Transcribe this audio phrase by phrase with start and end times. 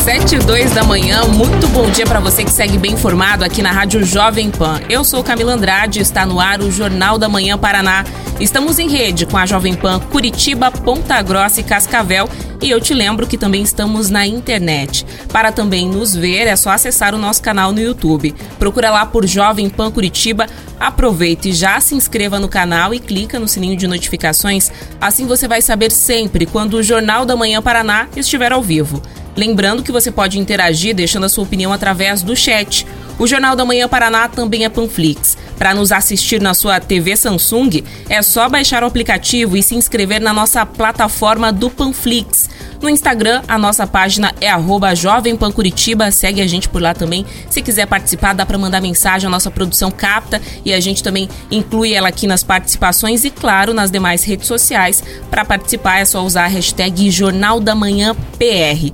[0.00, 3.60] 7 e 2 da manhã, muito bom dia para você que segue bem informado aqui
[3.60, 4.80] na Rádio Jovem Pan.
[4.88, 8.02] Eu sou Camila Andrade, está no ar o Jornal da Manhã Paraná.
[8.40, 12.26] Estamos em rede com a Jovem Pan Curitiba, Ponta Grossa e Cascavel.
[12.62, 15.04] E eu te lembro que também estamos na internet.
[15.30, 18.34] Para também nos ver, é só acessar o nosso canal no YouTube.
[18.58, 20.46] Procura lá por Jovem Pan Curitiba.
[20.78, 24.72] Aproveite e já se inscreva no canal e clica no sininho de notificações.
[24.98, 29.02] Assim você vai saber sempre quando o Jornal da Manhã Paraná estiver ao vivo.
[29.36, 32.86] Lembrando que você pode interagir deixando a sua opinião através do chat.
[33.18, 35.36] O Jornal da Manhã Paraná também é Panflix.
[35.58, 40.20] Para nos assistir na sua TV Samsung, é só baixar o aplicativo e se inscrever
[40.20, 42.48] na nossa plataforma do Panflix.
[42.80, 46.10] No Instagram, a nossa página é arroba Jovem Pan Curitiba.
[46.10, 47.26] Segue a gente por lá também.
[47.50, 49.26] Se quiser participar, dá para mandar mensagem.
[49.26, 53.74] A nossa produção capta e a gente também inclui ela aqui nas participações e, claro,
[53.74, 55.04] nas demais redes sociais.
[55.30, 58.90] Para participar é só usar a hashtag Jornal da Manhã PR.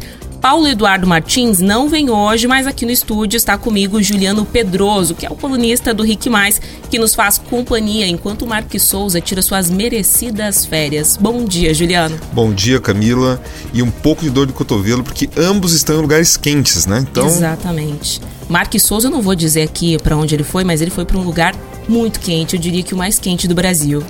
[0.49, 5.27] Paulo Eduardo Martins não vem hoje, mas aqui no estúdio está comigo Juliano Pedroso, que
[5.27, 9.43] é o colunista do Rick Mais, que nos faz companhia enquanto o Marques Souza tira
[9.43, 11.17] suas merecidas férias.
[11.21, 12.17] Bom dia, Juliano.
[12.33, 13.43] Bom dia, Camila.
[13.75, 17.05] E um pouco de dor de cotovelo, porque ambos estão em lugares quentes, né?
[17.11, 17.27] Então...
[17.27, 18.21] Exatamente.
[18.49, 21.19] Marques Souza, eu não vou dizer aqui para onde ele foi, mas ele foi para
[21.19, 21.57] um lugar
[21.89, 24.01] muito quente, eu diria que o mais quente do Brasil.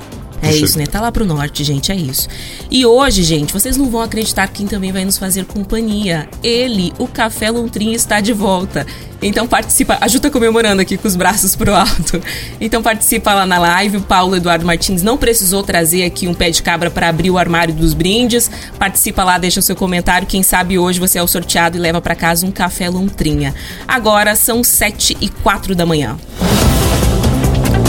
[0.43, 0.87] É isso, né?
[0.87, 2.29] Tá lá pro norte, gente, é isso.
[2.71, 6.29] E hoje, gente, vocês não vão acreditar quem também vai nos fazer companhia.
[6.43, 8.87] Ele, o Café Lontrinho, está de volta.
[9.21, 12.21] Então participa, a Ju tá comemorando aqui com os braços pro alto.
[12.61, 13.97] Então participa lá na live.
[13.97, 17.39] O Paulo Eduardo Martins não precisou trazer aqui um pé de cabra para abrir o
[17.39, 18.51] armário dos brindes.
[18.79, 20.27] Participa lá, deixa o seu comentário.
[20.27, 23.55] Quem sabe hoje você é o sorteado e leva para casa um café lontrinha.
[23.89, 26.17] Agora são sete e quatro da manhã.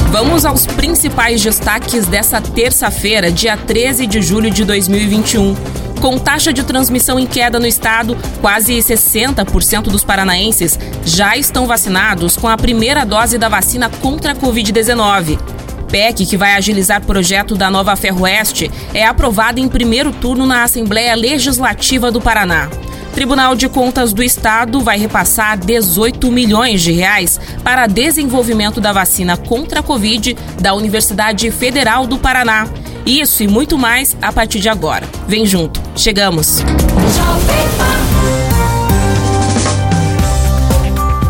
[0.09, 5.55] Vamos aos principais destaques dessa terça-feira, dia 13 de julho de 2021.
[5.99, 12.37] Com taxa de transmissão em queda no estado, quase 60% dos paranaenses já estão vacinados
[12.37, 15.37] com a primeira dose da vacina contra a Covid-19.
[15.89, 21.15] PEC, que vai agilizar projeto da Nova Ferroeste, é aprovada em primeiro turno na Assembleia
[21.15, 22.69] Legislativa do Paraná.
[23.17, 29.35] Tribunal de Contas do Estado vai repassar 18 milhões de reais para desenvolvimento da vacina
[29.35, 32.67] contra a Covid da Universidade Federal do Paraná.
[33.07, 35.09] Isso e muito mais a partir de agora.
[35.27, 35.81] Vem junto.
[35.95, 36.61] Chegamos.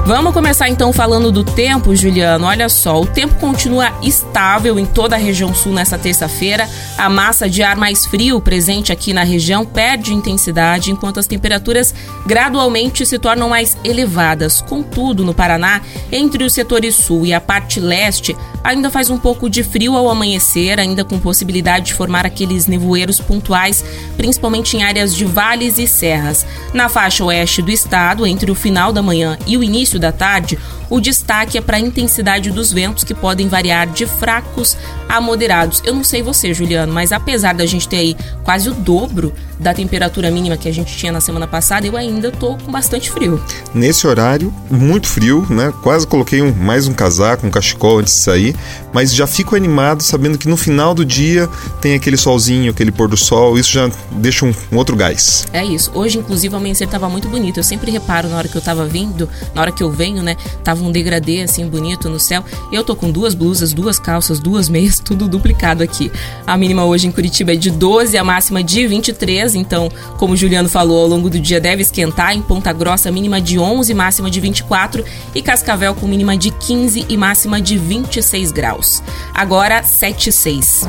[0.07, 2.45] Vamos começar então falando do tempo, Juliano.
[2.45, 6.65] Olha só, o tempo continua estável em toda a região sul nessa terça-feira.
[6.97, 11.93] A massa de ar mais frio presente aqui na região perde intensidade, enquanto as temperaturas
[12.25, 14.61] gradualmente se tornam mais elevadas.
[14.61, 19.49] Contudo, no Paraná, entre os setores sul e a parte leste, ainda faz um pouco
[19.49, 23.83] de frio ao amanhecer, ainda com possibilidade de formar aqueles nevoeiros pontuais,
[24.15, 26.45] principalmente em áreas de vales e serras.
[26.73, 30.11] Na faixa oeste do estado, entre o final da manhã e o início início da
[30.11, 30.57] tarde,
[30.89, 34.77] o destaque é para a intensidade dos ventos que podem variar de fracos
[35.07, 35.81] a moderados.
[35.85, 39.73] Eu não sei você, Juliano, mas apesar da gente ter aí quase o dobro da
[39.73, 43.41] temperatura mínima que a gente tinha na semana passada, eu ainda tô com bastante frio.
[43.73, 45.73] Nesse horário, muito frio, né?
[45.81, 48.55] Quase coloquei um, mais um casaco, um cachecol antes de sair,
[48.93, 51.49] mas já fico animado sabendo que no final do dia
[51.81, 55.47] tem aquele solzinho, aquele pôr do sol, isso já deixa um, um outro gás.
[55.51, 55.91] É isso.
[55.93, 57.57] Hoje, inclusive, o amanhecer tava muito bonito.
[57.57, 60.35] Eu sempre reparo na hora que eu tava vindo, na hora que eu venho, né?
[60.63, 62.43] Tava um degradê assim bonito no céu.
[62.71, 66.11] Eu tô com duas blusas, duas calças, duas meias, tudo duplicado aqui.
[66.45, 70.37] A mínima hoje em Curitiba é de 12, a máxima de 23 então, como o
[70.37, 72.35] Juliano falou, ao longo do dia deve esquentar.
[72.35, 75.03] Em Ponta Grossa, mínima de 11, máxima de 24.
[75.33, 79.01] E Cascavel com mínima de 15 e máxima de 26 graus.
[79.33, 80.87] Agora, 7 e 6.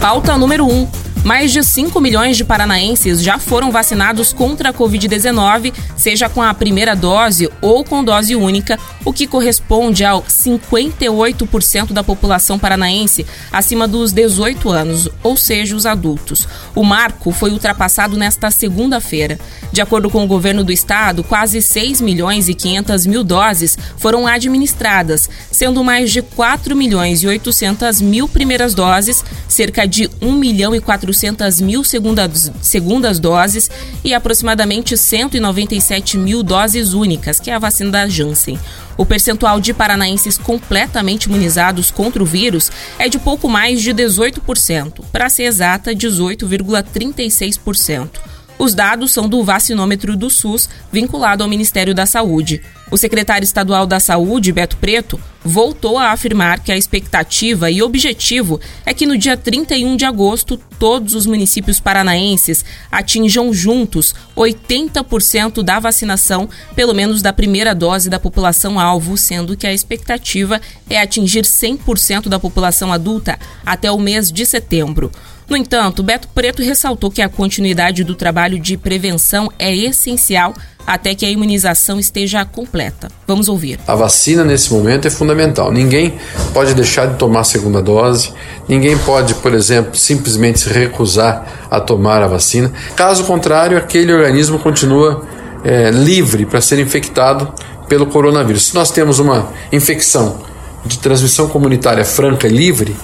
[0.00, 1.03] Pauta número 1.
[1.24, 6.52] Mais de 5 milhões de paranaenses já foram vacinados contra a Covid-19, seja com a
[6.52, 13.88] primeira dose ou com dose única, o que corresponde ao 58% da população paranaense acima
[13.88, 16.46] dos 18 anos, ou seja, os adultos.
[16.74, 19.38] O marco foi ultrapassado nesta segunda-feira.
[19.72, 24.26] De acordo com o governo do estado, quase 6 milhões e 500 mil doses foram
[24.26, 30.74] administradas, sendo mais de 4 milhões e 800 mil primeiras doses, cerca de 1 milhão
[30.74, 33.70] e 400 400 mil segundas, segundas doses
[34.02, 38.58] e aproximadamente 197 mil doses únicas, que é a vacina da Janssen.
[38.96, 45.04] O percentual de paranaenses completamente imunizados contra o vírus é de pouco mais de 18%,
[45.12, 48.10] para ser exata, 18,36%.
[48.58, 52.62] Os dados são do vacinômetro do SUS, vinculado ao Ministério da Saúde.
[52.90, 58.60] O secretário estadual da Saúde, Beto Preto, voltou a afirmar que a expectativa e objetivo
[58.84, 65.78] é que no dia 31 de agosto todos os municípios paranaenses atinjam juntos 80% da
[65.78, 71.42] vacinação, pelo menos da primeira dose da população alvo, sendo que a expectativa é atingir
[71.44, 75.10] 100% da população adulta até o mês de setembro.
[75.48, 80.54] No entanto, Beto Preto ressaltou que a continuidade do trabalho de prevenção é essencial
[80.86, 83.10] até que a imunização esteja completa.
[83.26, 83.78] Vamos ouvir.
[83.86, 85.72] A vacina nesse momento é fundamental.
[85.72, 86.14] Ninguém
[86.52, 88.32] pode deixar de tomar a segunda dose,
[88.68, 92.72] ninguém pode, por exemplo, simplesmente se recusar a tomar a vacina.
[92.96, 95.26] Caso contrário, aquele organismo continua
[95.64, 97.52] é, livre para ser infectado
[97.88, 98.66] pelo coronavírus.
[98.66, 100.42] Se nós temos uma infecção
[100.84, 102.94] de transmissão comunitária franca e livre,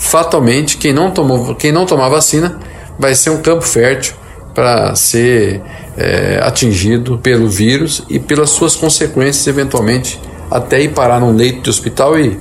[0.00, 2.58] fatalmente quem não tomou, quem não tomar vacina
[2.98, 4.14] vai ser um campo fértil
[4.54, 5.62] para ser
[5.96, 10.20] é, atingido pelo vírus e pelas suas consequências, eventualmente
[10.50, 12.36] até ir parar num leito de hospital e,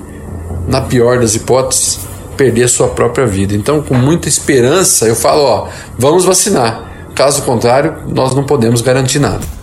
[0.68, 2.00] na pior das hipóteses,
[2.36, 3.54] perder a sua própria vida.
[3.54, 5.68] Então, com muita esperança, eu falo: ó,
[5.98, 6.90] vamos vacinar.
[7.14, 9.59] Caso contrário, nós não podemos garantir nada.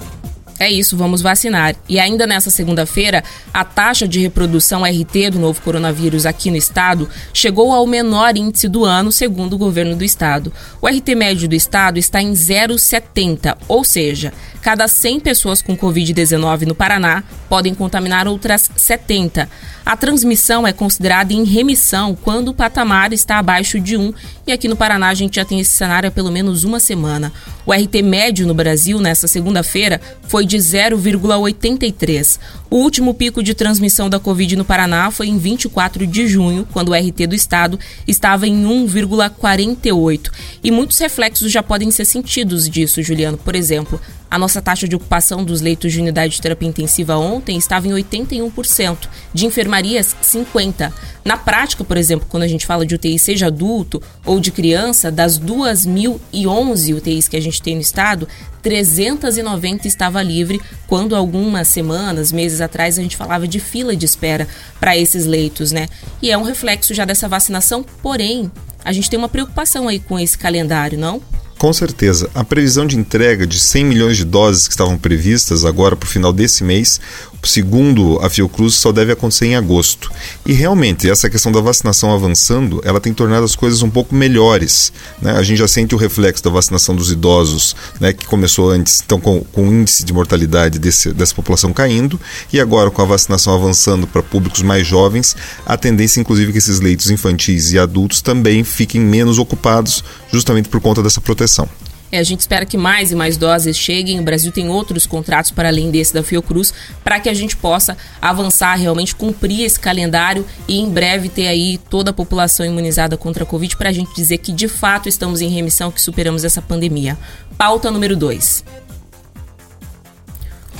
[0.58, 1.76] É isso, vamos vacinar.
[1.86, 3.22] E ainda nessa segunda-feira,
[3.52, 8.66] a taxa de reprodução RT do novo coronavírus aqui no estado chegou ao menor índice
[8.66, 10.50] do ano, segundo o governo do estado.
[10.80, 14.32] O RT médio do estado está em 0,70, ou seja,
[14.66, 19.48] cada 100 pessoas com Covid-19 no Paraná podem contaminar outras 70.
[19.84, 24.12] A transmissão é considerada em remissão quando o patamar está abaixo de 1
[24.44, 27.32] e aqui no Paraná a gente já tem esse cenário há pelo menos uma semana.
[27.64, 32.40] O RT médio no Brasil nessa segunda-feira foi de 0,83.
[32.68, 36.88] O último pico de transmissão da Covid no Paraná foi em 24 de junho, quando
[36.88, 37.78] o RT do estado
[38.08, 40.30] estava em 1,48.
[40.64, 43.38] E muitos reflexos já podem ser sentidos disso, Juliano.
[43.38, 47.56] Por exemplo, a nossa taxa de ocupação dos leitos de unidade de terapia intensiva ontem
[47.56, 50.92] estava em 81%, de enfermarias 50%.
[51.26, 55.10] Na prática, por exemplo, quando a gente fala de UTI, seja adulto ou de criança,
[55.10, 58.28] das 2.011 UTIs que a gente tem no estado,
[58.62, 64.46] 390 estava livre, quando algumas semanas, meses atrás, a gente falava de fila de espera
[64.78, 65.88] para esses leitos, né?
[66.22, 68.48] E é um reflexo já dessa vacinação, porém,
[68.84, 71.20] a gente tem uma preocupação aí com esse calendário, não?
[71.58, 72.30] Com certeza.
[72.34, 76.10] A previsão de entrega de 100 milhões de doses que estavam previstas agora para o
[76.10, 77.00] final desse mês,
[77.46, 80.10] segundo a Fiocruz, só deve acontecer em agosto.
[80.44, 84.92] E realmente, essa questão da vacinação avançando, ela tem tornado as coisas um pouco melhores.
[85.20, 85.32] Né?
[85.32, 89.20] A gente já sente o reflexo da vacinação dos idosos, né, que começou antes, então
[89.20, 92.20] com, com o índice de mortalidade desse, dessa população caindo,
[92.52, 96.80] e agora com a vacinação avançando para públicos mais jovens, a tendência, inclusive, que esses
[96.80, 100.02] leitos infantis e adultos também fiquem menos ocupados,
[100.32, 101.68] justamente por conta dessa proteção
[102.10, 104.20] é, a gente espera que mais e mais doses cheguem.
[104.20, 106.72] O Brasil tem outros contratos para além desse da Fiocruz,
[107.02, 111.78] para que a gente possa avançar, realmente cumprir esse calendário e em breve ter aí
[111.90, 115.40] toda a população imunizada contra a Covid para a gente dizer que de fato estamos
[115.40, 117.18] em remissão, que superamos essa pandemia.
[117.56, 118.75] Pauta número 2.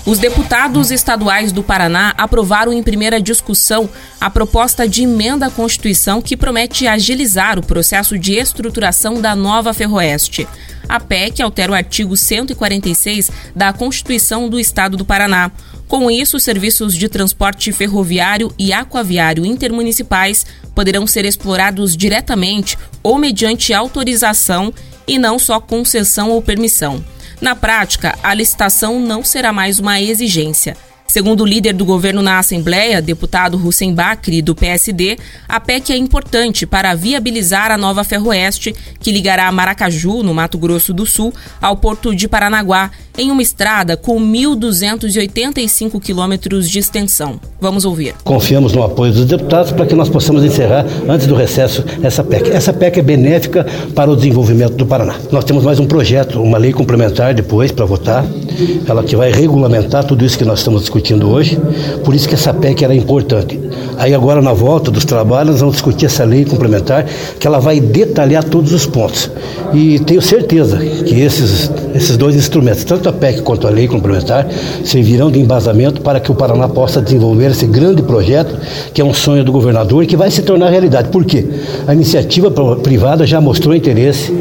[0.07, 6.23] Os deputados estaduais do Paraná aprovaram em primeira discussão a proposta de emenda à Constituição
[6.23, 10.47] que promete agilizar o processo de estruturação da nova Ferroeste.
[10.89, 15.51] A PEC altera o artigo 146 da Constituição do Estado do Paraná.
[15.89, 23.19] Com isso, os serviços de transporte ferroviário e aquaviário intermunicipais poderão ser explorados diretamente ou
[23.19, 24.73] mediante autorização
[25.05, 27.05] e não só concessão ou permissão.
[27.41, 30.77] Na prática, a licitação não será mais uma exigência.
[31.09, 35.17] Segundo o líder do governo na Assembleia, deputado Hussein Bakri, do PSD,
[35.49, 40.93] a PEC é importante para viabilizar a nova Ferroeste, que ligará Maracaju, no Mato Grosso
[40.93, 41.33] do Sul,
[41.63, 47.41] ao porto de Paranaguá, em uma estrada com 1.285 quilômetros de extensão.
[47.61, 48.15] Vamos ouvir.
[48.25, 52.51] Confiamos no apoio dos deputados para que nós possamos encerrar, antes do recesso, essa PEC.
[52.51, 55.15] Essa PEC é benéfica para o desenvolvimento do Paraná.
[55.31, 58.27] Nós temos mais um projeto, uma lei complementar depois para votar,
[58.87, 60.96] ela que vai regulamentar tudo isso que nós estamos discutindo
[61.29, 61.59] hoje.
[62.05, 63.61] Por isso que essa PEC era importante.
[63.99, 67.07] Aí agora, na volta dos trabalhos, nós vamos discutir essa lei complementar,
[67.39, 69.31] que ela vai detalhar todos os pontos.
[69.73, 74.47] E tenho certeza que esses, esses dois instrumentos, tanto a PEC quanto a lei complementar
[74.85, 78.57] servirão de embasamento para que o Paraná possa desenvolver esse grande projeto,
[78.93, 81.09] que é um sonho do governador e que vai se tornar realidade.
[81.09, 81.45] Por quê?
[81.87, 84.33] A iniciativa privada já mostrou interesse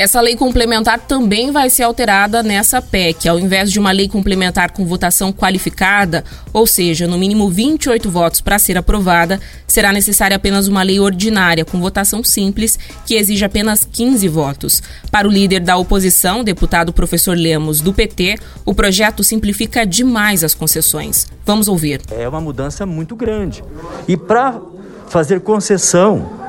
[0.00, 3.28] Essa lei complementar também vai ser alterada nessa PEC.
[3.28, 8.40] Ao invés de uma lei complementar com votação qualificada, ou seja, no mínimo 28 votos
[8.40, 13.84] para ser aprovada, será necessária apenas uma lei ordinária com votação simples, que exige apenas
[13.90, 14.82] 15 votos.
[15.10, 20.54] Para o líder da oposição, deputado professor Lemos, do PT, o projeto simplifica demais as
[20.54, 21.26] concessões.
[21.44, 22.02] Vamos ouvir.
[22.12, 23.64] É uma mudança muito grande.
[24.06, 24.60] E para
[25.08, 26.47] fazer concessão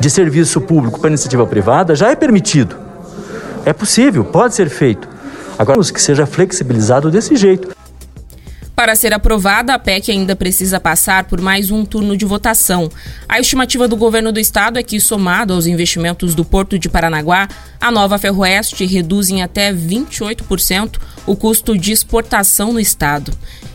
[0.00, 2.76] de serviço público para iniciativa privada já é permitido.
[3.64, 5.08] É possível, pode ser feito.
[5.58, 7.75] Agora, que seja flexibilizado desse jeito.
[8.76, 12.90] Para ser aprovada, a PEC ainda precisa passar por mais um turno de votação.
[13.26, 17.48] A estimativa do governo do estado é que, somado aos investimentos do Porto de Paranaguá,
[17.80, 23.32] a nova Ferroeste reduz em até 28% o custo de exportação no estado.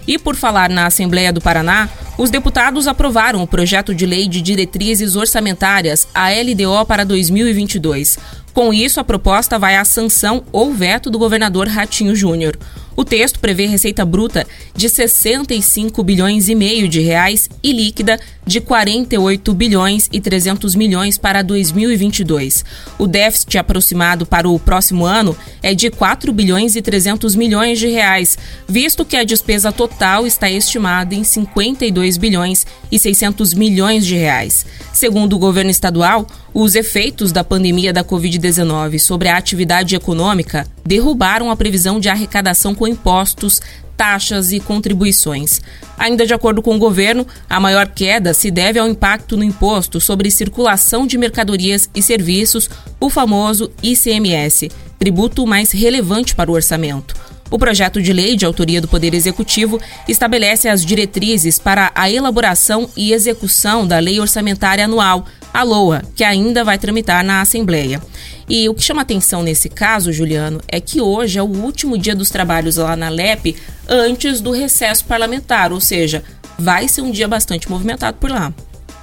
[0.08, 4.40] E por falar na Assembleia do Paraná, os deputados aprovaram o projeto de lei de
[4.40, 8.20] diretrizes orçamentárias, a LDO, para 2022.
[8.54, 12.56] Com isso, a proposta vai à sanção ou veto do governador Ratinho Júnior.
[12.96, 14.46] O texto prevê receita bruta
[14.76, 21.18] de 65 bilhões e meio de reais e líquida de 48 bilhões e 300 milhões
[21.18, 22.66] para 2022.
[22.98, 27.88] O déficit aproximado para o próximo ano é de 4 bilhões e 300 milhões de
[27.88, 34.16] reais, visto que a despesa total está estimada em 52 bilhões e 600 milhões de
[34.16, 34.66] reais.
[35.02, 41.50] Segundo o governo estadual, os efeitos da pandemia da Covid-19 sobre a atividade econômica derrubaram
[41.50, 43.60] a previsão de arrecadação com impostos,
[43.98, 45.60] taxas e contribuições.
[45.98, 50.00] Ainda de acordo com o governo, a maior queda se deve ao impacto no imposto
[50.00, 57.16] sobre circulação de mercadorias e serviços, o famoso ICMS, tributo mais relevante para o orçamento.
[57.52, 59.78] O projeto de lei de autoria do Poder Executivo
[60.08, 66.24] estabelece as diretrizes para a elaboração e execução da Lei Orçamentária Anual, a LOA, que
[66.24, 68.02] ainda vai tramitar na Assembleia.
[68.48, 72.16] E o que chama atenção nesse caso, Juliano, é que hoje é o último dia
[72.16, 76.24] dos trabalhos lá na LEP antes do recesso parlamentar, ou seja,
[76.58, 78.54] vai ser um dia bastante movimentado por lá.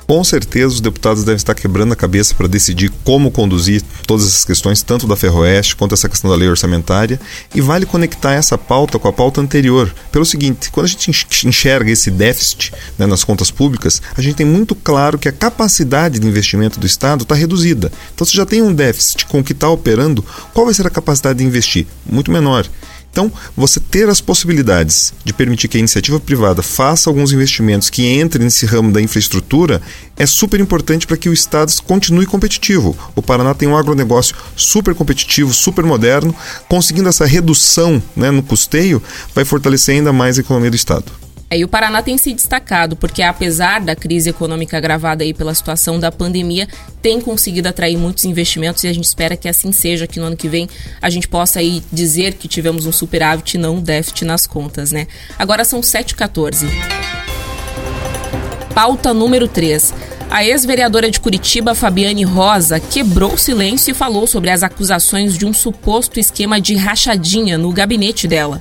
[0.08, 4.42] Com certeza os deputados devem estar quebrando a cabeça para decidir como conduzir todas essas
[4.42, 7.20] questões, tanto da Ferroeste quanto essa questão da lei orçamentária,
[7.54, 9.94] e vale conectar essa pauta com a pauta anterior.
[10.10, 11.10] Pelo seguinte, quando a gente
[11.46, 16.18] enxerga esse déficit né, nas contas públicas, a gente tem muito claro que a capacidade
[16.18, 17.92] de investimento do Estado está reduzida.
[18.14, 20.24] Então, se já tem um déficit com o que está operando,
[20.54, 21.86] qual vai ser a capacidade de investir?
[22.06, 22.66] Muito menor.
[23.10, 28.06] Então, você ter as possibilidades de permitir que a iniciativa privada faça alguns investimentos que
[28.06, 29.82] entrem nesse ramo da infraestrutura
[30.16, 32.96] é super importante para que o Estado continue competitivo.
[33.14, 36.34] O Paraná tem um agronegócio super competitivo, super moderno,
[36.68, 39.02] conseguindo essa redução né, no custeio,
[39.34, 41.10] vai fortalecer ainda mais a economia do Estado.
[41.50, 45.54] É, e o Paraná tem se destacado, porque apesar da crise econômica agravada aí pela
[45.54, 46.68] situação da pandemia,
[47.00, 50.36] tem conseguido atrair muitos investimentos e a gente espera que assim seja, que no ano
[50.36, 50.68] que vem
[51.00, 54.92] a gente possa aí dizer que tivemos um superávit e não um déficit nas contas,
[54.92, 55.06] né?
[55.38, 56.66] Agora são 7h14.
[58.74, 59.94] Pauta número 3.
[60.30, 65.46] A ex-vereadora de Curitiba, Fabiane Rosa, quebrou o silêncio e falou sobre as acusações de
[65.46, 68.60] um suposto esquema de rachadinha no gabinete dela.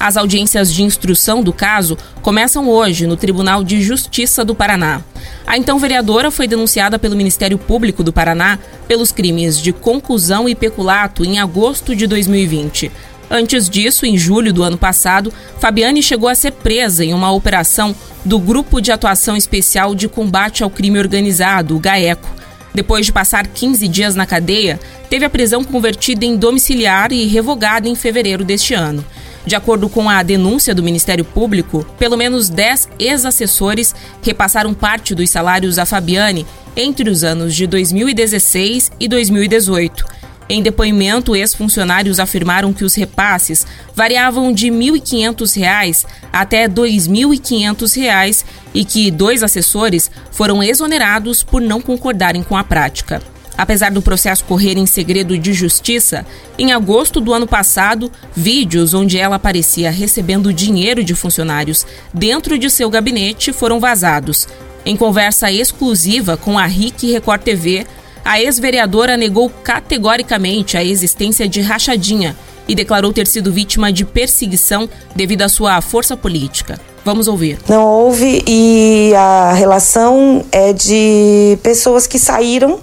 [0.00, 5.02] As audiências de instrução do caso começam hoje no Tribunal de Justiça do Paraná.
[5.44, 10.54] A então vereadora foi denunciada pelo Ministério Público do Paraná pelos crimes de conclusão e
[10.54, 12.92] peculato em agosto de 2020.
[13.28, 17.94] Antes disso, em julho do ano passado, Fabiane chegou a ser presa em uma operação
[18.24, 22.28] do Grupo de Atuação Especial de Combate ao Crime Organizado, o GAECO.
[22.72, 24.78] Depois de passar 15 dias na cadeia,
[25.10, 29.04] teve a prisão convertida em domiciliar e revogada em fevereiro deste ano.
[29.48, 35.30] De acordo com a denúncia do Ministério Público, pelo menos 10 ex-assessores repassaram parte dos
[35.30, 40.04] salários a Fabiane entre os anos de 2016 e 2018.
[40.50, 48.84] Em depoimento, ex-funcionários afirmaram que os repasses variavam de R$ 1.500 até R$ 2.500 e
[48.84, 53.22] que dois assessores foram exonerados por não concordarem com a prática.
[53.58, 56.24] Apesar do processo correr em segredo de justiça,
[56.56, 61.84] em agosto do ano passado, vídeos onde ela aparecia recebendo dinheiro de funcionários
[62.14, 64.46] dentro de seu gabinete foram vazados.
[64.86, 67.84] Em conversa exclusiva com a RIC Record TV,
[68.24, 72.36] a ex-vereadora negou categoricamente a existência de rachadinha
[72.68, 76.78] e declarou ter sido vítima de perseguição devido à sua força política.
[77.04, 77.58] Vamos ouvir.
[77.68, 82.78] Não houve e a relação é de pessoas que saíram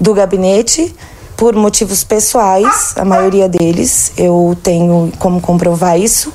[0.00, 0.94] do gabinete
[1.36, 4.12] por motivos pessoais, a maioria deles.
[4.16, 6.32] Eu tenho como comprovar isso.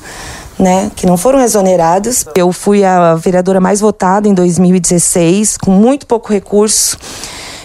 [0.58, 2.24] Né, que não foram exonerados.
[2.34, 6.98] Eu fui a vereadora mais votada em 2016, com muito pouco recurso.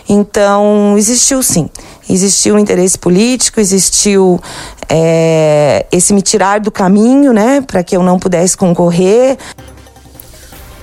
[0.08, 1.70] Então, existiu sim.
[2.08, 4.40] existiu um interesse político, existiu
[4.88, 9.38] é, esse me tirar do caminho, né, para que eu não pudesse concorrer.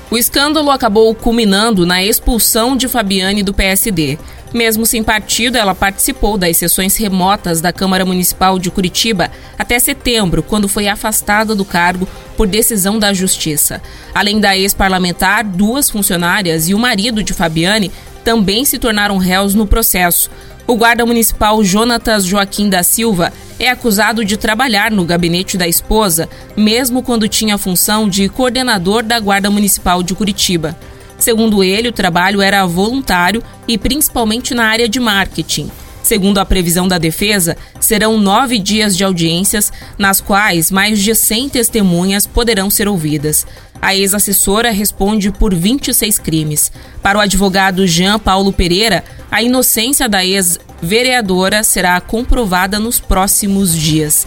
[0.09, 4.17] O escândalo acabou culminando na expulsão de Fabiane do PSD.
[4.53, 10.41] Mesmo sem partido, ela participou das sessões remotas da Câmara Municipal de Curitiba até setembro,
[10.41, 13.81] quando foi afastada do cargo por decisão da Justiça.
[14.13, 17.91] Além da ex-parlamentar, duas funcionárias e o marido de Fabiane
[18.23, 20.29] também se tornaram réus no processo.
[20.65, 26.27] O guarda municipal Jonatas Joaquim da Silva é acusado de trabalhar no gabinete da esposa,
[26.55, 30.75] mesmo quando tinha a função de coordenador da Guarda Municipal de Curitiba.
[31.17, 35.69] Segundo ele, o trabalho era voluntário e principalmente na área de marketing.
[36.07, 41.49] Segundo a previsão da defesa, serão nove dias de audiências, nas quais mais de 100
[41.49, 43.45] testemunhas poderão ser ouvidas.
[43.81, 46.71] A ex-assessora responde por 26 crimes.
[47.01, 54.25] Para o advogado Jean Paulo Pereira, a inocência da ex-vereadora será comprovada nos próximos dias.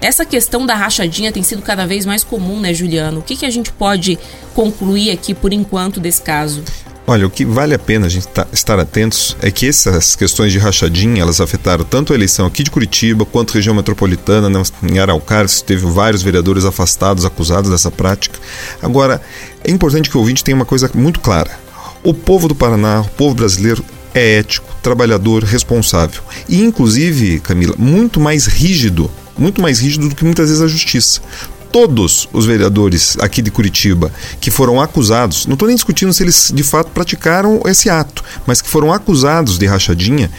[0.00, 3.18] Essa questão da rachadinha tem sido cada vez mais comum, né, Juliano?
[3.18, 4.18] O que, que a gente pode
[4.54, 6.62] concluir aqui por enquanto desse caso?
[7.10, 10.52] Olha, o que vale a pena a gente tá, estar atentos é que essas questões
[10.52, 14.62] de rachadinha, elas afetaram tanto a eleição aqui de Curitiba quanto região metropolitana, né?
[14.82, 18.38] em Araucária teve vários vereadores afastados, acusados dessa prática.
[18.82, 19.22] Agora,
[19.64, 21.58] é importante que o ouvinte tenha uma coisa muito clara.
[22.04, 23.82] O povo do Paraná, o povo brasileiro
[24.14, 30.24] é ético, trabalhador, responsável e inclusive, Camila, muito mais rígido, muito mais rígido do que
[30.24, 31.20] muitas vezes a justiça
[31.70, 36.50] todos os vereadores aqui de Curitiba que foram acusados, não estou nem discutindo se eles
[36.54, 40.30] de fato praticaram esse ato, mas que foram acusados de rachadinha,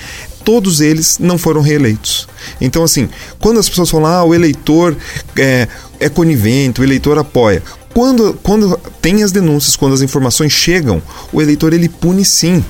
[0.43, 2.27] todos eles não foram reeleitos.
[2.59, 4.97] Então, assim, quando as pessoas falam, ah, o eleitor
[5.37, 5.67] é,
[5.99, 7.61] é conivente, o eleitor apoia.
[7.93, 11.01] Quando, quando tem as denúncias, quando as informações chegam,
[11.33, 12.63] o eleitor ele pune sim.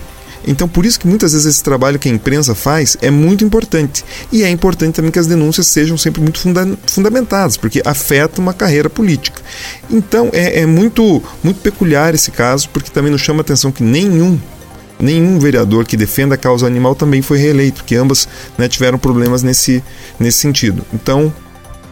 [0.47, 4.03] Então, por isso que muitas vezes esse trabalho que a imprensa faz é muito importante.
[4.31, 8.53] E é importante também que as denúncias sejam sempre muito funda fundamentadas, porque afeta uma
[8.53, 9.41] carreira política.
[9.89, 13.83] Então, é, é muito, muito peculiar esse caso, porque também nos chama a atenção que
[13.83, 14.39] nenhum
[14.99, 18.27] nenhum vereador que defenda a causa animal também foi reeleito, que ambas
[18.57, 19.81] né, tiveram problemas nesse,
[20.19, 20.85] nesse sentido.
[20.93, 21.33] Então,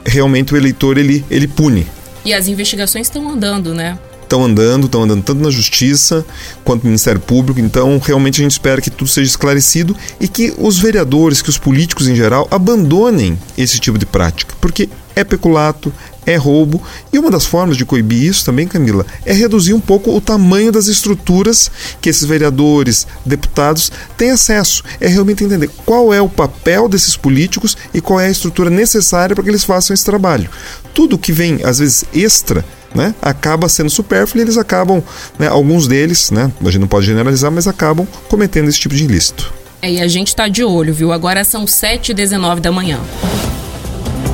[0.05, 1.87] realmente o eleitor ele, ele pune.
[2.25, 3.97] E as investigações estão andando, né?
[4.27, 6.25] Estão andando, estão andando tanto na Justiça
[6.63, 7.59] quanto no Ministério Público.
[7.59, 11.57] Então, realmente a gente espera que tudo seja esclarecido e que os vereadores, que os
[11.57, 15.91] políticos em geral, abandonem esse tipo de prática, porque é peculato,
[16.27, 16.83] é roubo.
[17.11, 20.71] E uma das formas de coibir isso também, Camila, é reduzir um pouco o tamanho
[20.71, 24.83] das estruturas que esses vereadores, deputados têm acesso.
[24.99, 29.35] É realmente entender qual é o papel desses políticos e qual é a estrutura necessária
[29.35, 30.49] para que eles façam esse trabalho.
[30.93, 35.03] Tudo que vem, às vezes, extra né, acaba sendo supérfluo e eles acabam,
[35.37, 39.03] né, alguns deles, né, a gente não pode generalizar, mas acabam cometendo esse tipo de
[39.03, 39.53] ilícito.
[39.81, 41.11] É, e a gente está de olho, viu?
[41.11, 42.99] Agora são 7h19 da manhã.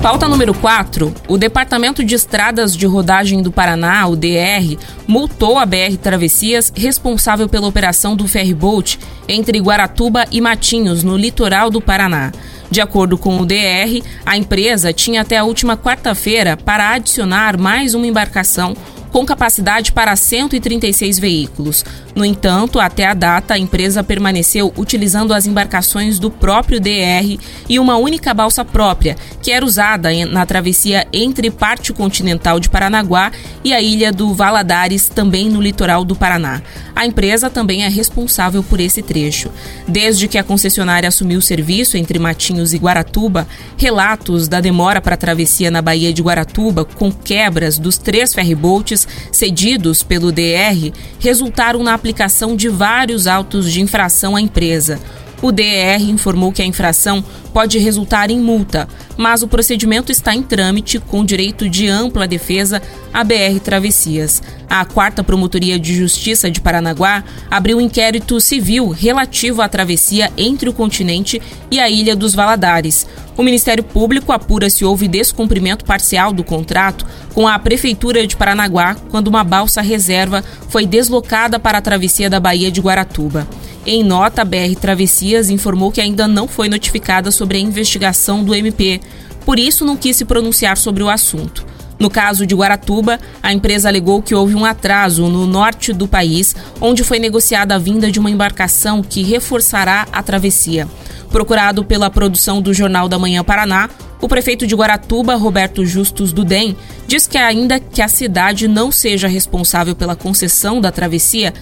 [0.02, 1.13] Pauta número 4.
[1.28, 7.48] O Departamento de Estradas de Rodagem do Paraná, o DR, multou a BR Travessias, responsável
[7.48, 12.32] pela operação do ferryboat entre Guaratuba e Matinhos, no litoral do Paraná.
[12.69, 17.93] De acordo com o DR, a empresa tinha até a última quarta-feira para adicionar mais
[17.93, 18.76] uma embarcação
[19.12, 21.86] com capacidade para 136 veículos.
[22.15, 27.80] No entanto, até a data, a empresa permaneceu utilizando as embarcações do próprio DR e
[27.80, 33.32] uma única balsa própria, que era usada na travessia entre parte continental de Paranaguá
[33.63, 36.62] e a ilha do Valadares, também no litoral do Paraná.
[36.95, 39.49] A empresa também é responsável por esse trecho.
[39.88, 45.15] Desde que a concessionária assumiu o serviço entre Matinhos e Guaratuba, relatos da demora para
[45.15, 51.82] a travessia na Baía de Guaratuba, com quebras dos três ferryboats, cedidos pelo DR resultaram
[51.82, 54.99] na aplicação de vários autos de infração à empresa.
[55.41, 60.43] O DR informou que a infração pode resultar em multa, mas o procedimento está em
[60.43, 62.81] trâmite com direito de ampla defesa
[63.13, 64.41] à BR Travessias.
[64.69, 70.69] A quarta Promotoria de Justiça de Paranaguá abriu um inquérito civil relativo à travessia entre
[70.69, 73.06] o continente e a Ilha dos Valadares.
[73.38, 78.95] O Ministério Público apura se houve descumprimento parcial do contrato com a Prefeitura de Paranaguá
[79.10, 83.47] quando uma balsa reserva foi deslocada para a travessia da Baía de Guaratuba.
[83.86, 88.56] Em nota, a BR Travessias informou que ainda não foi notificada sobre a investigação do
[88.56, 89.02] MP,
[89.45, 91.72] por isso não quis se pronunciar sobre o assunto.
[92.03, 96.53] No caso de Guaratuba, a empresa alegou que houve um atraso no norte do país,
[96.81, 100.85] onde foi negociada a vinda de uma embarcação que reforçará a travessia.
[101.29, 103.89] Procurado pela produção do Jornal da Manhã Paraná,
[104.19, 106.75] o prefeito de Guaratuba, Roberto Justus Dudem,
[107.07, 111.53] diz que ainda que a cidade não seja responsável pela concessão da travessia,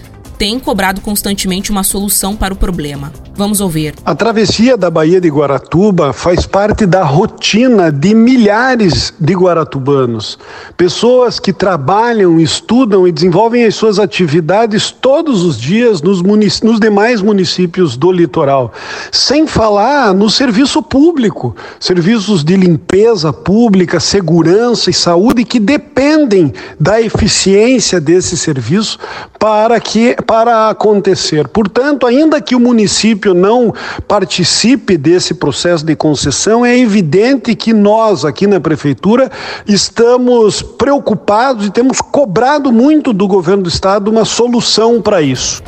[0.42, 3.12] tem cobrado constantemente uma solução para o problema.
[3.34, 3.94] Vamos ouvir.
[4.04, 10.38] A travessia da Baía de Guaratuba faz parte da rotina de milhares de guaratubanos.
[10.76, 16.20] Pessoas que trabalham, estudam e desenvolvem as suas atividades todos os dias nos,
[16.60, 18.72] nos demais municípios do litoral.
[19.12, 27.00] Sem falar no serviço público, serviços de limpeza pública, segurança e saúde que dependem da
[27.00, 28.98] eficiência desse serviço
[29.38, 31.46] para que para acontecer.
[31.46, 33.70] Portanto, ainda que o município não
[34.08, 39.30] participe desse processo de concessão, é evidente que nós aqui na prefeitura
[39.68, 45.62] estamos preocupados e temos cobrado muito do governo do estado uma solução para isso.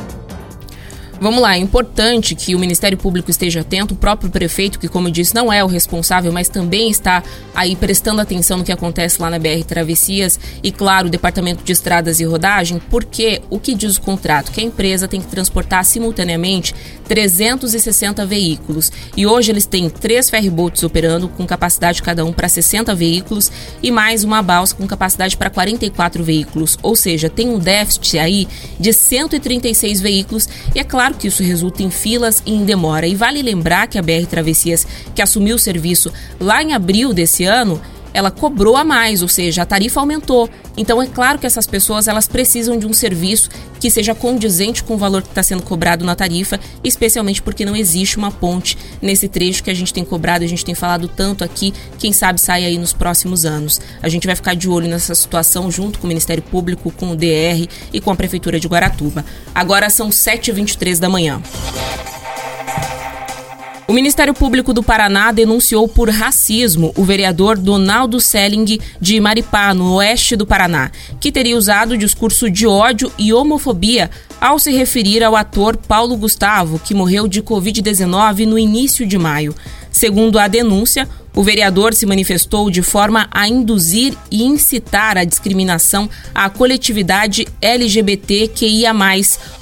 [1.19, 5.07] Vamos lá, é importante que o Ministério Público esteja atento, o próprio prefeito, que, como
[5.07, 7.23] eu disse, não é o responsável, mas também está
[7.53, 11.71] aí prestando atenção no que acontece lá na BR Travessias e, claro, o Departamento de
[11.71, 14.51] Estradas e Rodagem, porque o que diz o contrato?
[14.51, 16.75] Que a empresa tem que transportar simultaneamente
[17.07, 18.91] 360 veículos.
[19.15, 23.51] E hoje eles têm três ferryboats operando, com capacidade cada um para 60 veículos,
[23.81, 26.77] e mais uma balsa com capacidade para 44 veículos.
[26.83, 28.47] Ou seja, tem um déficit aí
[28.79, 33.05] de 136 veículos, e é claro Claro que isso resulta em filas e em demora.
[33.05, 37.45] E vale lembrar que a BR Travessias, que assumiu o serviço lá em abril desse
[37.45, 37.79] ano,
[38.15, 40.49] ela cobrou a mais, ou seja, a tarifa aumentou.
[40.77, 44.95] Então é claro que essas pessoas elas precisam de um serviço que seja condizente com
[44.95, 49.27] o valor que está sendo cobrado na tarifa, especialmente porque não existe uma ponte nesse
[49.27, 52.63] trecho que a gente tem cobrado, a gente tem falado tanto aqui, quem sabe sai
[52.63, 53.81] aí nos próximos anos.
[54.01, 57.15] A gente vai ficar de olho nessa situação junto com o Ministério Público, com o
[57.17, 59.25] DR e com a Prefeitura de Guaratuba.
[59.53, 61.41] Agora são 7h23 da manhã.
[63.95, 70.35] Ministério Público do Paraná denunciou por racismo o vereador Donaldo Selling de Maripá, no oeste
[70.35, 75.77] do Paraná, que teria usado discurso de ódio e homofobia ao se referir ao ator
[75.77, 79.55] Paulo Gustavo, que morreu de Covid-19 no início de maio.
[79.89, 86.09] Segundo a denúncia, o vereador se manifestou de forma a induzir e incitar a discriminação
[86.33, 88.93] à coletividade LGBTQIA,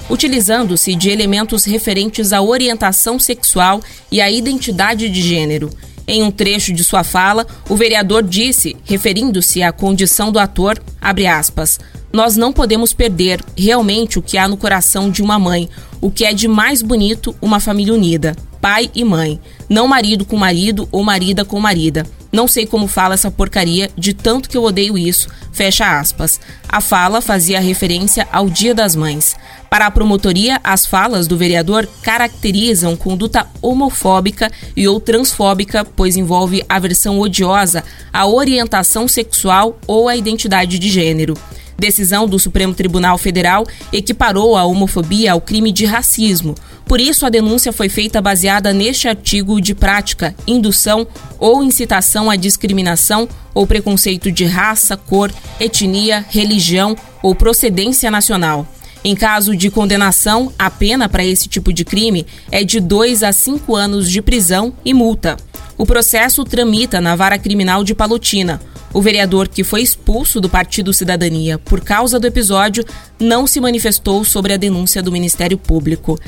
[0.08, 5.68] utilizando-se de elementos referentes à orientação sexual e à identidade de gênero.
[6.06, 11.80] Em um trecho de sua fala, o vereador disse, referindo-se à condição do ator, aspas,
[12.12, 15.68] nós não podemos perder realmente o que há no coração de uma mãe,
[16.00, 20.38] o que é de mais bonito uma família unida, pai e mãe, não marido com
[20.38, 22.06] marido ou marida com marida.
[22.32, 25.28] Não sei como fala essa porcaria, de tanto que eu odeio isso.
[25.52, 26.40] Fecha aspas.
[26.66, 29.36] A fala fazia referência ao Dia das Mães.
[29.68, 36.64] Para a promotoria, as falas do vereador caracterizam conduta homofóbica e ou transfóbica, pois envolve
[36.66, 41.34] aversão odiosa à orientação sexual ou à identidade de gênero.
[41.78, 46.54] Decisão do Supremo Tribunal Federal equiparou a homofobia ao crime de racismo.
[46.86, 51.06] Por isso, a denúncia foi feita baseada neste artigo de prática, indução
[51.38, 58.66] ou incitação à discriminação ou preconceito de raça, cor, etnia, religião ou procedência nacional.
[59.04, 63.32] Em caso de condenação, a pena para esse tipo de crime é de 2 a
[63.32, 65.36] 5 anos de prisão e multa.
[65.76, 68.62] O processo tramita na Vara Criminal de Palotina.
[68.94, 72.82] O vereador que foi expulso do Partido Cidadania por causa do episódio
[73.20, 76.18] não se manifestou sobre a denúncia do Ministério Público.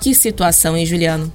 [0.00, 1.32] Que situação, hein, Juliano?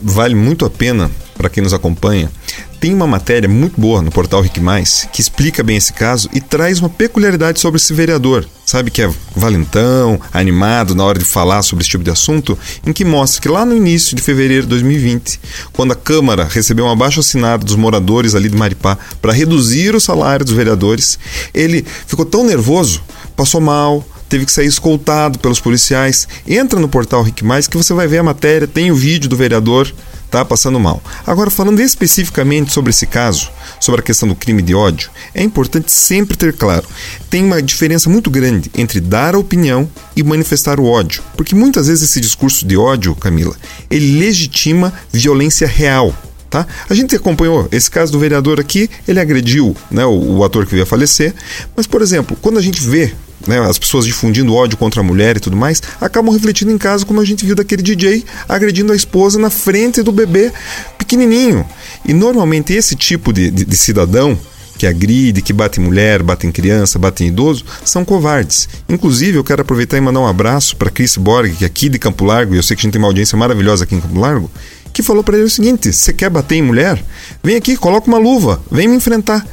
[0.00, 2.30] Vale muito a pena para quem nos acompanha.
[2.80, 6.40] Tem uma matéria muito boa no portal Rick Mais que explica bem esse caso e
[6.40, 8.46] traz uma peculiaridade sobre esse vereador.
[8.66, 12.92] Sabe que é valentão, animado na hora de falar sobre esse tipo de assunto, em
[12.92, 15.40] que mostra que lá no início de fevereiro de 2020,
[15.72, 20.00] quando a Câmara recebeu um abaixo assinado dos moradores ali de Maripá para reduzir o
[20.00, 21.18] salário dos vereadores,
[21.54, 23.00] ele ficou tão nervoso,
[23.36, 26.26] passou mal, teve que sair escoltado pelos policiais.
[26.46, 29.36] Entra no portal Rick Mais que você vai ver a matéria, tem o vídeo do
[29.36, 29.92] vereador
[30.30, 31.02] tá passando mal.
[31.26, 35.90] Agora, falando especificamente sobre esse caso, sobre a questão do crime de ódio, é importante
[35.90, 36.86] sempre ter claro:
[37.30, 41.22] tem uma diferença muito grande entre dar a opinião e manifestar o ódio.
[41.36, 43.56] Porque muitas vezes esse discurso de ódio, Camila,
[43.90, 46.14] ele legitima violência real.
[46.48, 46.64] Tá?
[46.88, 50.70] A gente acompanhou esse caso do vereador aqui, ele agrediu né, o, o ator que
[50.70, 51.34] veio a falecer,
[51.76, 53.12] mas, por exemplo, quando a gente vê
[53.46, 57.04] né, as pessoas difundindo ódio contra a mulher e tudo mais, acabam refletindo em casa,
[57.04, 60.52] como a gente viu daquele DJ agredindo a esposa na frente do bebê
[60.98, 61.66] pequenininho.
[62.04, 64.38] E normalmente esse tipo de, de, de cidadão
[64.76, 68.68] que agride, que bate em mulher, bate em criança, bate em idoso, são covardes.
[68.88, 71.98] Inclusive, eu quero aproveitar e mandar um abraço para Chris Borg, que é aqui de
[71.98, 74.20] Campo Largo, e eu sei que a gente tem uma audiência maravilhosa aqui em Campo
[74.20, 74.50] Largo,
[74.92, 77.02] que falou para ele o seguinte: você quer bater em mulher?
[77.42, 79.46] Vem aqui, coloca uma luva, vem me enfrentar.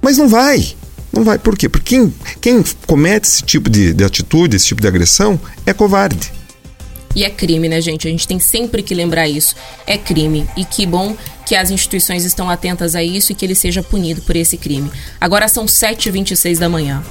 [0.00, 0.76] Mas não vai.
[1.16, 1.38] Não vai.
[1.38, 1.68] Por quê?
[1.68, 6.30] Porque quem, quem comete esse tipo de, de atitude, esse tipo de agressão, é covarde.
[7.14, 8.06] E é crime, né, gente?
[8.06, 9.56] A gente tem sempre que lembrar isso.
[9.86, 10.46] É crime.
[10.54, 14.20] E que bom que as instituições estão atentas a isso e que ele seja punido
[14.20, 14.90] por esse crime.
[15.18, 17.02] Agora são 7h26 da manhã.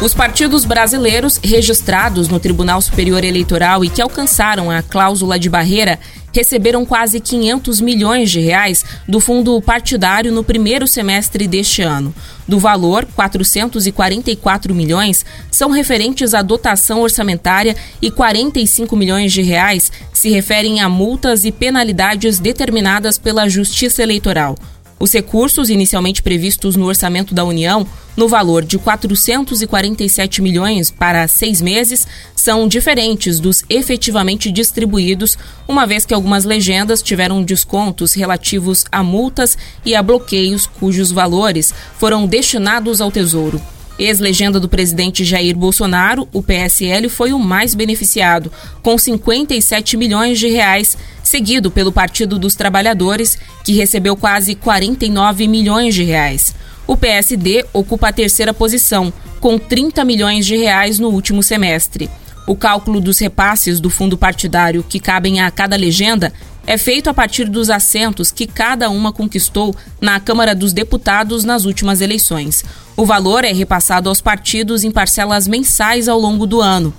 [0.00, 5.98] Os partidos brasileiros registrados no Tribunal Superior Eleitoral e que alcançaram a cláusula de barreira
[6.32, 12.14] receberam quase 500 milhões de reais do fundo partidário no primeiro semestre deste ano.
[12.46, 20.30] Do valor, 444 milhões são referentes à dotação orçamentária e 45 milhões de reais se
[20.30, 24.56] referem a multas e penalidades determinadas pela Justiça Eleitoral.
[25.00, 31.60] Os recursos inicialmente previstos no orçamento da União, no valor de 447 milhões para seis
[31.60, 39.02] meses, são diferentes dos efetivamente distribuídos, uma vez que algumas legendas tiveram descontos relativos a
[39.04, 43.77] multas e a bloqueios cujos valores foram destinados ao Tesouro.
[43.98, 50.48] Ex-legenda do presidente Jair Bolsonaro, o PSL foi o mais beneficiado, com 57 milhões de
[50.48, 56.54] reais, seguido pelo Partido dos Trabalhadores, que recebeu quase 49 milhões de reais.
[56.86, 62.08] O PSD ocupa a terceira posição, com 30 milhões de reais no último semestre.
[62.48, 66.32] O cálculo dos repasses do fundo partidário que cabem a cada legenda
[66.66, 71.66] é feito a partir dos assentos que cada uma conquistou na Câmara dos Deputados nas
[71.66, 72.64] últimas eleições.
[72.96, 76.94] O valor é repassado aos partidos em parcelas mensais ao longo do ano.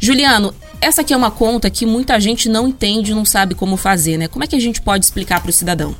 [0.00, 3.76] Juliano, essa aqui é uma conta que muita gente não entende e não sabe como
[3.76, 4.26] fazer, né?
[4.26, 5.94] Como é que a gente pode explicar para o cidadão?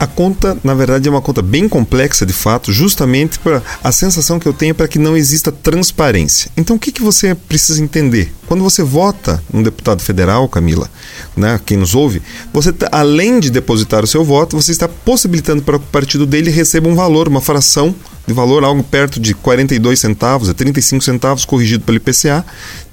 [0.00, 4.40] A conta, na verdade, é uma conta bem complexa de fato, justamente para a sensação
[4.40, 6.50] que eu tenho é para que não exista transparência.
[6.56, 8.32] Então, o que, que você precisa entender?
[8.46, 10.88] Quando você vota um deputado federal, Camila,
[11.36, 15.60] né, quem nos ouve, você tá, além de depositar o seu voto, você está possibilitando
[15.60, 17.94] para que o partido dele receba um valor, uma fração
[18.26, 22.42] de valor, algo perto de 42 centavos, é 35 centavos corrigido pelo IPCA,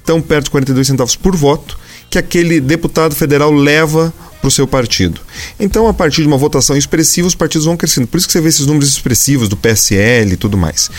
[0.02, 1.78] então perto de 42 centavos por voto,
[2.10, 4.12] que aquele deputado federal leva
[4.48, 5.20] para o seu partido.
[5.60, 8.06] Então, a partir de uma votação expressiva, os partidos vão crescendo.
[8.06, 10.90] Por isso que você vê esses números expressivos do PSL e tudo mais.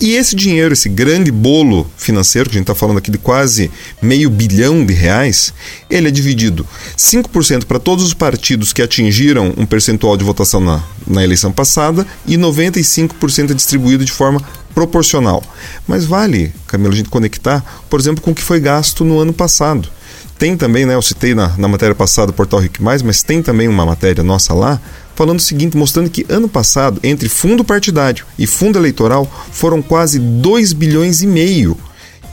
[0.00, 3.70] E esse dinheiro, esse grande bolo financeiro, que a gente está falando aqui de quase
[4.02, 5.54] meio bilhão de reais,
[5.88, 6.66] ele é dividido
[6.98, 12.06] 5% para todos os partidos que atingiram um percentual de votação na, na eleição passada
[12.26, 14.42] e 95% é distribuído de forma
[14.74, 15.42] proporcional.
[15.86, 19.32] Mas vale, Camila, a gente conectar, por exemplo, com o que foi gasto no ano
[19.32, 19.95] passado.
[20.38, 23.42] Tem também, né, eu citei na, na matéria passada o Portal Ric Mais, mas tem
[23.42, 24.80] também uma matéria nossa lá
[25.14, 30.18] falando o seguinte, mostrando que ano passado, entre fundo partidário e fundo eleitoral, foram quase
[30.18, 31.76] 2 bilhões e meio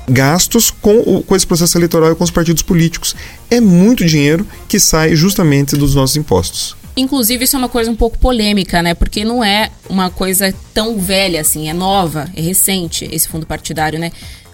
[0.07, 3.15] gastos com, o, com esse processo eleitoral e com os partidos políticos.
[3.49, 6.75] É muito dinheiro que sai justamente dos nossos impostos.
[6.95, 8.93] Inclusive, isso é uma coisa um pouco polêmica, né?
[8.93, 13.97] Porque não é uma coisa tão velha assim, é nova, é recente esse fundo partidário,
[13.97, 14.11] né?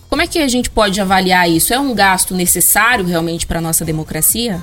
[0.10, 1.72] Como é que a gente pode avaliar isso?
[1.72, 4.60] É um gasto necessário realmente para a nossa democracia?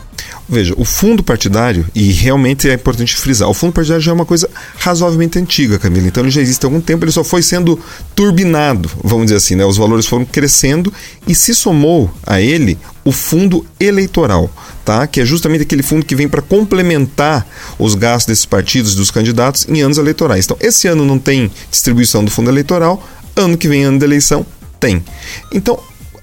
[0.48, 4.26] Veja, o fundo partidário, e realmente é importante frisar, o fundo partidário já é uma
[4.26, 6.08] coisa razoavelmente antiga, Camila.
[6.08, 7.78] Então ele já existe há algum tempo, ele só foi sendo
[8.16, 9.64] turbinado, vamos dizer assim, né?
[9.64, 10.92] Os valores foram crescendo
[11.28, 14.50] e se somou a ele o fundo eleitoral,
[14.84, 15.06] tá?
[15.06, 17.46] Que é justamente aquele fundo que vem para complementar
[17.78, 20.44] os gastos desses partidos dos candidatos em anos eleitorais.
[20.44, 24.44] Então, esse ano não tem distribuição do fundo eleitoral, ano que vem ano de eleição
[24.78, 25.04] tem.
[25.52, 25.78] Então,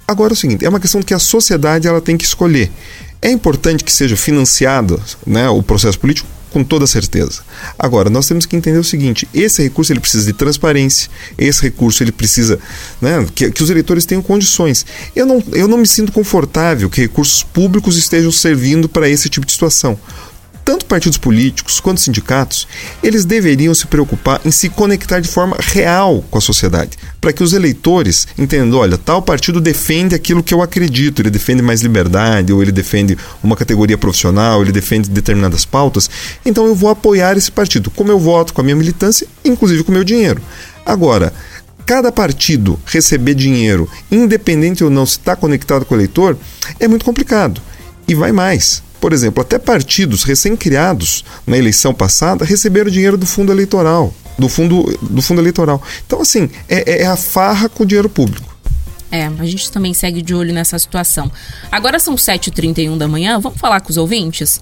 [0.08, 2.72] agora é o seguinte, é uma questão que a sociedade ela tem que escolher.
[3.22, 6.28] É importante que seja financiado né, o processo político?
[6.52, 7.42] Com toda certeza.
[7.80, 12.04] Agora, nós temos que entender o seguinte: esse recurso ele precisa de transparência, esse recurso
[12.04, 12.60] ele precisa
[13.02, 14.86] né, que, que os eleitores tenham condições.
[15.16, 19.48] Eu não, eu não me sinto confortável que recursos públicos estejam servindo para esse tipo
[19.48, 19.98] de situação
[20.64, 22.68] tanto partidos políticos quanto sindicatos,
[23.02, 27.44] eles deveriam se preocupar em se conectar de forma real com a sociedade, para que
[27.44, 32.54] os eleitores entendam, olha, tal partido defende aquilo que eu acredito, ele defende mais liberdade,
[32.54, 36.10] ou ele defende uma categoria profissional, ele defende determinadas pautas,
[36.46, 39.92] então eu vou apoiar esse partido, como eu voto, com a minha militância, inclusive com
[39.92, 40.42] o meu dinheiro.
[40.86, 41.34] Agora,
[41.86, 46.38] cada partido receber dinheiro, independente ou não se está conectado com o eleitor,
[46.80, 47.62] é muito complicado.
[48.08, 48.84] E vai mais.
[49.04, 54.98] Por exemplo, até partidos recém-criados na eleição passada receberam dinheiro do fundo eleitoral, do fundo,
[55.02, 55.84] do fundo eleitoral.
[56.08, 58.56] Então, assim, é, é a farra com o dinheiro público.
[59.12, 61.30] É, a gente também segue de olho nessa situação.
[61.70, 64.62] Agora são 7h31 da manhã, vamos falar com os ouvintes?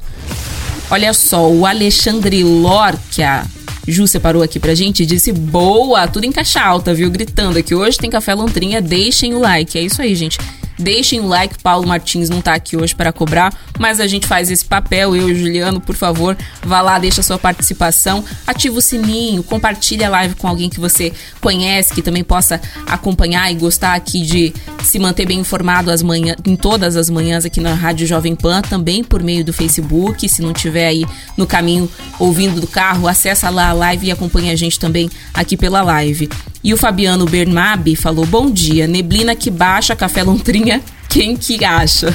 [0.89, 3.45] Olha só, o Alexandre Lor, que a
[3.87, 7.11] Ju separou aqui pra gente, disse boa, tudo em caixa alta, viu?
[7.11, 9.77] Gritando aqui hoje tem café lontrinha, deixem o like.
[9.77, 10.39] É isso aí, gente.
[10.77, 14.49] Deixem o like, Paulo Martins não tá aqui hoje para cobrar, mas a gente faz
[14.49, 18.81] esse papel, eu e o Juliano, por favor, vá lá, deixa sua participação, ativa o
[18.81, 23.93] sininho, compartilha a live com alguém que você conhece, que também possa acompanhar e gostar
[23.93, 24.53] aqui de
[24.83, 28.61] se manter bem informado as manhã, em todas as manhãs aqui na Rádio Jovem Pan,
[28.61, 31.05] também por meio do Facebook, se não tiver aí
[31.37, 35.57] no caminho ouvindo do carro, acessa lá a live e acompanha a gente também aqui
[35.57, 36.29] pela live.
[36.63, 41.63] E o Fabiano Bernabe falou: Bom dia, neblina que baixa, café lontrinha сегодня quem que
[41.63, 42.13] acha?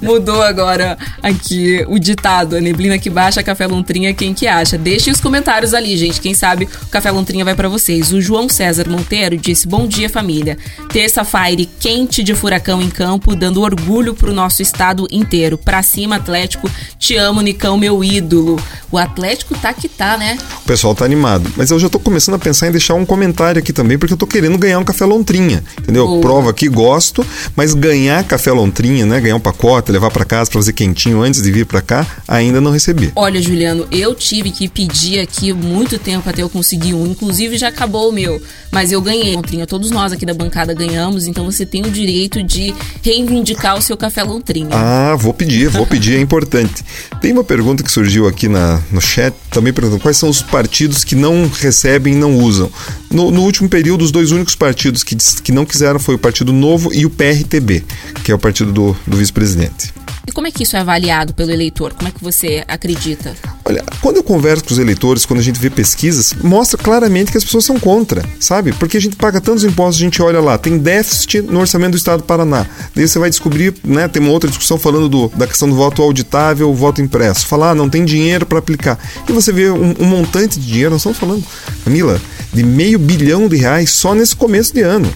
[0.00, 4.76] Mudou agora aqui o ditado: a neblina que baixa, café lontrinha, quem que acha?
[4.76, 6.20] Deixem os comentários ali, gente.
[6.20, 8.12] Quem sabe o café lontrinha vai para vocês.
[8.12, 10.58] O João César Monteiro disse: Bom dia, família.
[10.92, 11.32] Terça-feira
[11.78, 15.56] quente de furacão em campo, dando orgulho pro nosso estado inteiro.
[15.56, 16.70] Pra cima, Atlético.
[16.98, 18.60] Te amo, Nicão, meu ídolo.
[18.90, 20.36] O Atlético tá que tá, né?
[20.62, 21.50] O pessoal tá animado.
[21.56, 24.18] Mas eu já tô começando a pensar em deixar um comentário aqui também, porque eu
[24.18, 25.62] tô querendo ganhar um café lontrinha.
[25.78, 26.06] Entendeu?
[26.06, 26.20] Boa.
[26.20, 27.24] Prova aqui, gosto,
[27.56, 29.20] mas ganhar café lontrinha, né?
[29.20, 32.62] Ganhar um pacote, levar para casa para fazer quentinho antes de vir para cá, ainda
[32.62, 33.12] não recebi.
[33.14, 37.06] Olha, Juliano, eu tive que pedir aqui muito tempo até eu conseguir um.
[37.06, 38.40] Inclusive já acabou o meu,
[38.70, 39.36] mas eu ganhei.
[39.36, 43.82] Lontrinha, todos nós aqui da bancada ganhamos, então você tem o direito de reivindicar o
[43.82, 44.70] seu café Lontrinha.
[44.72, 46.82] Ah, vou pedir, vou pedir, é importante.
[47.20, 51.04] Tem uma pergunta que surgiu aqui na, no chat, também perguntando quais são os partidos
[51.04, 52.70] que não recebem e não usam.
[53.10, 56.50] No, no último período, os dois únicos partidos que, que não quiseram foi o Partido
[56.50, 57.84] Novo e o PRTB,
[58.22, 59.92] que é o partido do, do vice-presidente.
[60.26, 61.92] E como é que isso é avaliado pelo eleitor?
[61.94, 63.34] Como é que você acredita?
[63.64, 67.38] Olha, quando eu converso com os eleitores, quando a gente vê pesquisas, mostra claramente que
[67.38, 68.72] as pessoas são contra, sabe?
[68.72, 71.96] Porque a gente paga tantos impostos, a gente olha lá, tem déficit no orçamento do
[71.96, 72.64] Estado do Paraná.
[72.94, 74.06] Daí você vai descobrir, né?
[74.06, 77.46] Tem uma outra discussão falando do, da questão do voto auditável, o voto impresso.
[77.46, 78.98] Falar, ah, não tem dinheiro para aplicar.
[79.28, 81.44] E você vê um, um montante de dinheiro, nós estamos falando,
[81.84, 82.20] Camila,
[82.52, 85.12] de meio bilhão de reais só nesse começo de ano.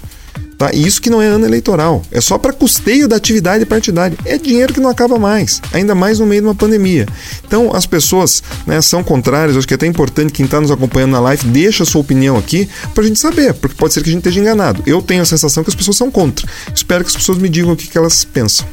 [0.58, 0.70] Tá?
[0.72, 2.02] E isso que não é ano eleitoral.
[2.10, 4.16] É só para custeio da atividade partidária.
[4.24, 7.06] É dinheiro que não acaba mais, ainda mais no meio de uma pandemia.
[7.46, 9.56] Então, as pessoas né, são contrárias.
[9.56, 12.36] Acho que é até importante quem está nos acompanhando na live deixa a sua opinião
[12.36, 14.82] aqui para a gente saber, porque pode ser que a gente esteja enganado.
[14.86, 16.46] Eu tenho a sensação que as pessoas são contra.
[16.74, 18.66] Espero que as pessoas me digam o que, que elas pensam.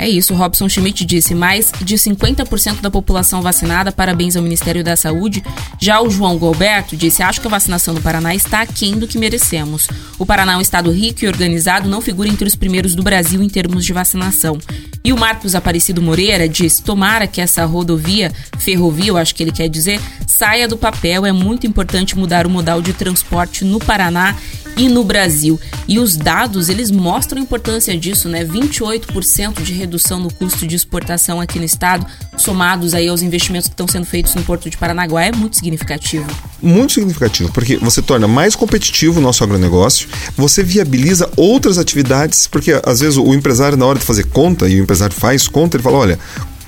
[0.00, 1.34] É isso, Robson Schmidt disse.
[1.34, 5.44] Mais de 50% da população vacinada, parabéns ao Ministério da Saúde.
[5.78, 9.18] Já o João Gilberto disse: Acho que a vacinação do Paraná está aquém do que
[9.18, 9.88] merecemos.
[10.18, 13.42] O Paraná é um estado rico e organizado, não figura entre os primeiros do Brasil
[13.42, 14.58] em termos de vacinação.
[15.04, 19.52] E o Marcos Aparecido Moreira diz: Tomara que essa rodovia, ferrovia, eu acho que ele
[19.52, 21.26] quer dizer, saia do papel.
[21.26, 24.34] É muito importante mudar o modal de transporte no Paraná
[24.78, 25.60] e no Brasil.
[25.86, 28.46] E os dados, eles mostram a importância disso, né?
[28.46, 33.74] 28% de redução no custo de exportação aqui no estado, somados aí aos investimentos que
[33.74, 36.26] estão sendo feitos no Porto de Paranaguá, é muito significativo.
[36.62, 42.80] Muito significativo, porque você torna mais competitivo o nosso agronegócio, você viabiliza outras atividades, porque
[42.84, 45.82] às vezes o empresário, na hora de fazer conta, e o empresário faz conta, ele
[45.82, 46.18] fala: olha,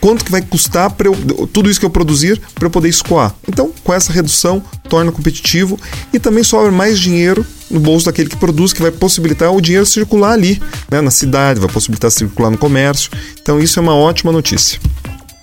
[0.03, 1.09] quanto que vai custar para
[1.53, 3.33] tudo isso que eu produzir para eu poder escoar.
[3.49, 5.79] Então, com essa redução, torna competitivo
[6.13, 9.87] e também sobra mais dinheiro no bolso daquele que produz, que vai possibilitar o dinheiro
[9.87, 10.61] circular ali,
[10.91, 13.13] né, na cidade, vai possibilitar circular no comércio.
[13.41, 14.81] Então, isso é uma ótima notícia.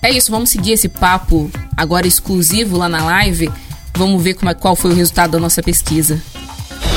[0.02, 3.50] É isso, vamos seguir esse papo agora exclusivo lá na live.
[3.96, 6.20] Vamos ver como é, qual foi o resultado da nossa pesquisa.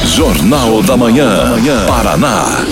[0.05, 1.55] Jornal da Manhã,
[1.87, 2.65] Paraná.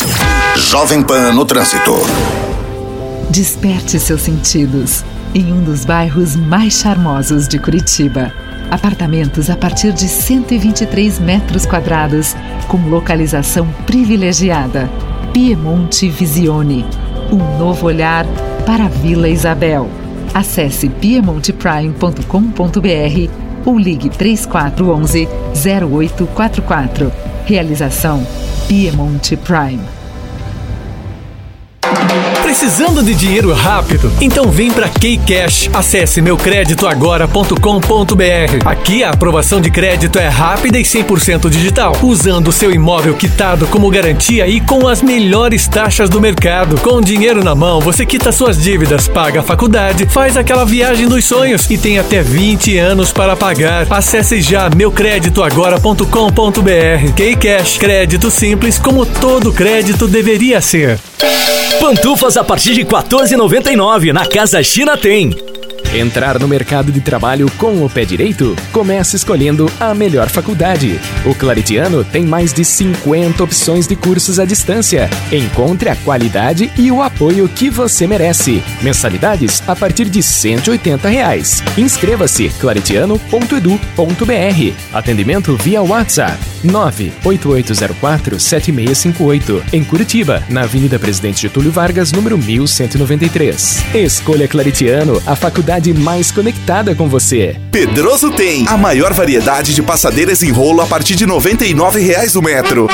[0.55, 1.95] Jovem Pan no Trânsito.
[3.29, 8.31] Desperte seus sentidos em um dos bairros mais charmosos de Curitiba.
[8.69, 12.35] Apartamentos a partir de 123 metros quadrados,
[12.67, 14.89] com localização privilegiada.
[15.33, 16.85] Piemonte Visione.
[17.31, 18.25] Um novo olhar
[18.65, 19.89] para a Vila Isabel.
[20.33, 27.11] Acesse piemonteprime.com.br ou ligue 3411 0844.
[27.45, 28.25] Realização
[28.67, 30.00] Piemonte Prime.
[32.51, 34.11] Precisando de dinheiro rápido?
[34.19, 35.69] Então vem para Keycash.
[35.71, 38.65] Acesse meucreditoagora.com.br.
[38.65, 43.89] Aqui a aprovação de crédito é rápida e 100% digital, usando seu imóvel quitado como
[43.89, 46.75] garantia e com as melhores taxas do mercado.
[46.81, 51.23] Com dinheiro na mão, você quita suas dívidas, paga a faculdade, faz aquela viagem dos
[51.23, 53.87] sonhos e tem até 20 anos para pagar.
[53.89, 57.13] Acesse já meucreditoagora.com.br.
[57.15, 60.99] Keycash, crédito simples como todo crédito deveria ser.
[61.81, 65.29] Pantufas a partir de R$ 14,99 na Casa China tem.
[65.93, 68.55] Entrar no mercado de trabalho com o pé direito?
[68.71, 70.97] Comece escolhendo a melhor faculdade.
[71.25, 75.09] O Claritiano tem mais de 50 opções de cursos à distância.
[75.33, 78.63] Encontre a qualidade e o apoio que você merece.
[78.81, 81.61] Mensalidades a partir de 180 reais.
[81.77, 84.73] Inscreva-se claritiano.edu.br.
[84.93, 89.61] Atendimento via WhatsApp 988047658.
[89.73, 93.83] Em Curitiba, na Avenida Presidente Getúlio Vargas, número 1193.
[93.93, 97.59] Escolha Claritiano, a faculdade mais conectada com você.
[97.71, 102.41] Pedroso tem a maior variedade de passadeiras em rolo a partir de R$ 99,00 o
[102.41, 102.87] metro.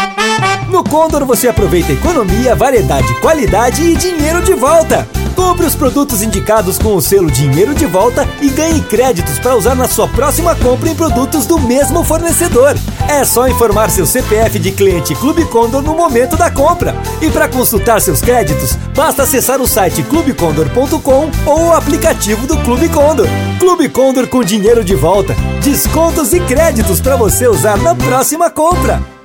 [0.69, 5.07] No Condor você aproveita economia, variedade, qualidade e dinheiro de volta.
[5.37, 9.75] Compre os produtos indicados com o selo Dinheiro de Volta e ganhe créditos para usar
[9.75, 12.75] na sua próxima compra em produtos do mesmo fornecedor.
[13.07, 16.95] É só informar seu CPF de cliente Clube Condor no momento da compra.
[17.21, 22.89] E para consultar seus créditos, basta acessar o site clubecondor.com ou o aplicativo do Clube
[22.89, 23.27] Condor.
[23.59, 29.16] Clube Condor com dinheiro de volta, descontos e créditos para você usar na próxima compra.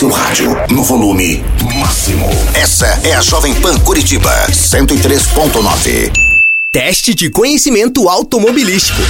[0.00, 1.44] Seu rádio no volume
[1.78, 2.26] máximo.
[2.54, 6.10] Essa é a Jovem Pan Curitiba 103.9.
[6.72, 9.02] Teste de conhecimento automobilístico.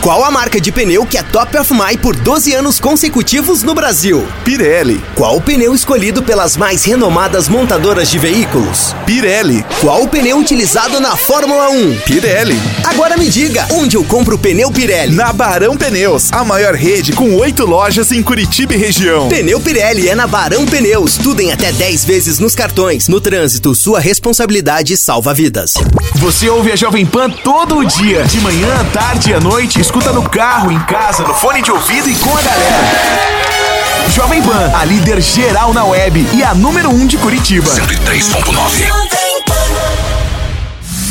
[0.00, 3.74] Qual a marca de pneu que é top of mind por 12 anos consecutivos no
[3.74, 4.26] Brasil?
[4.44, 5.02] Pirelli.
[5.16, 8.94] Qual o pneu escolhido pelas mais renomadas montadoras de veículos?
[9.04, 9.66] Pirelli.
[9.80, 11.96] Qual o pneu utilizado na Fórmula 1?
[12.06, 12.56] Pirelli.
[12.84, 15.16] Agora me diga, onde eu compro o pneu Pirelli?
[15.16, 19.28] Na Barão Pneus, a maior rede com oito lojas em Curitiba e região.
[19.28, 23.08] Pneu Pirelli é na Barão Pneus, tudo em até 10 vezes nos cartões.
[23.08, 25.74] No trânsito, sua responsabilidade salva vidas.
[26.14, 30.12] Você ouve a Jovem Pan todo o dia, de manhã, tarde e à noite, escuta
[30.12, 32.76] no carro, em casa, no fone de ouvido e com a galera.
[34.10, 37.70] Jovem Pan, a líder geral na web e a número 1 um de Curitiba.
[37.70, 38.86] 103.9.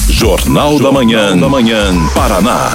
[0.09, 2.69] Jornal da Manhã, da Manhã, Paraná.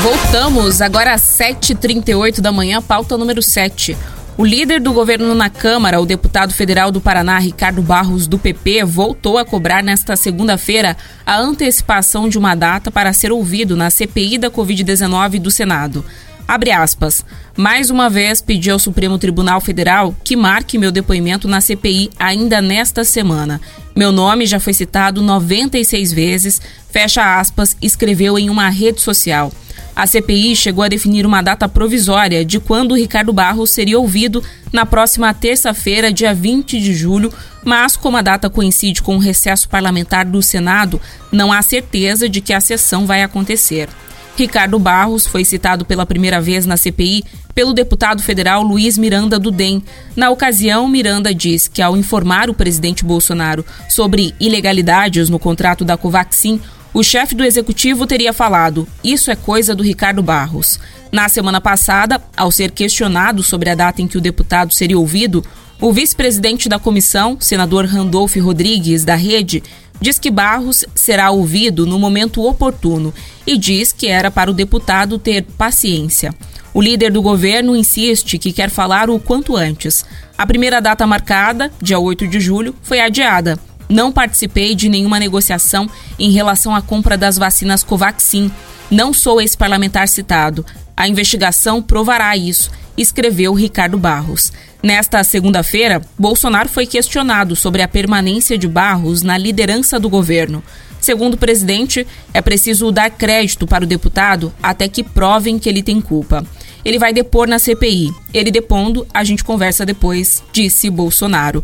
[0.00, 3.94] Voltamos agora às 7h38 da manhã, pauta número 7.
[4.36, 8.82] O líder do governo na Câmara, o deputado federal do Paraná, Ricardo Barros, do PP,
[8.82, 14.38] voltou a cobrar nesta segunda-feira a antecipação de uma data para ser ouvido na CPI
[14.38, 16.02] da Covid-19 do Senado.
[16.48, 17.24] Abre aspas.
[17.54, 22.62] Mais uma vez pedi ao Supremo Tribunal Federal que marque meu depoimento na CPI ainda
[22.62, 23.60] nesta semana.
[23.94, 26.60] Meu nome já foi citado 96 vezes,
[26.90, 29.52] fecha aspas, escreveu em uma rede social.
[29.94, 34.86] A CPI chegou a definir uma data provisória de quando Ricardo Barros seria ouvido na
[34.86, 37.32] próxima terça-feira, dia 20 de julho,
[37.62, 42.40] mas como a data coincide com o recesso parlamentar do Senado, não há certeza de
[42.40, 43.88] que a sessão vai acontecer.
[44.34, 47.22] Ricardo Barros foi citado pela primeira vez na CPI
[47.54, 49.82] pelo deputado federal Luiz Miranda do DEM.
[50.16, 55.98] Na ocasião, Miranda diz que ao informar o presidente Bolsonaro sobre ilegalidades no contrato da
[55.98, 56.62] Covaxin,
[56.94, 60.78] o chefe do executivo teria falado: Isso é coisa do Ricardo Barros.
[61.10, 65.44] Na semana passada, ao ser questionado sobre a data em que o deputado seria ouvido,
[65.80, 69.62] o vice-presidente da comissão, senador Randolph Rodrigues, da Rede,
[70.00, 73.12] diz que Barros será ouvido no momento oportuno
[73.46, 76.34] e diz que era para o deputado ter paciência.
[76.74, 80.04] O líder do governo insiste que quer falar o quanto antes.
[80.38, 83.58] A primeira data marcada, dia 8 de julho, foi adiada.
[83.92, 85.86] Não participei de nenhuma negociação
[86.18, 88.50] em relação à compra das vacinas Covaxin.
[88.90, 90.64] Não sou esse parlamentar citado.
[90.96, 94.50] A investigação provará isso, escreveu Ricardo Barros.
[94.82, 100.64] Nesta segunda-feira, Bolsonaro foi questionado sobre a permanência de Barros na liderança do governo.
[100.98, 105.82] Segundo o presidente, é preciso dar crédito para o deputado até que provem que ele
[105.82, 106.46] tem culpa.
[106.82, 108.10] Ele vai depor na CPI.
[108.32, 111.62] Ele depondo, a gente conversa depois, disse Bolsonaro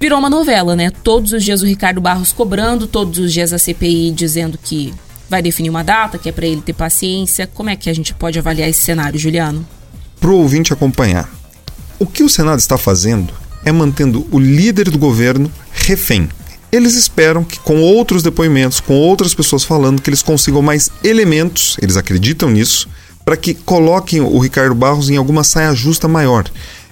[0.00, 0.90] virou uma novela, né?
[0.90, 4.92] Todos os dias o Ricardo Barros cobrando, todos os dias a CPI dizendo que
[5.28, 7.46] vai definir uma data, que é para ele ter paciência.
[7.46, 9.66] Como é que a gente pode avaliar esse cenário, Juliano?
[10.20, 11.28] Para o ouvinte acompanhar,
[11.98, 13.32] o que o Senado está fazendo
[13.64, 16.28] é mantendo o líder do governo refém.
[16.70, 21.76] Eles esperam que, com outros depoimentos, com outras pessoas falando, que eles consigam mais elementos,
[21.80, 22.88] eles acreditam nisso,
[23.24, 26.44] para que coloquem o Ricardo Barros em alguma saia justa maior.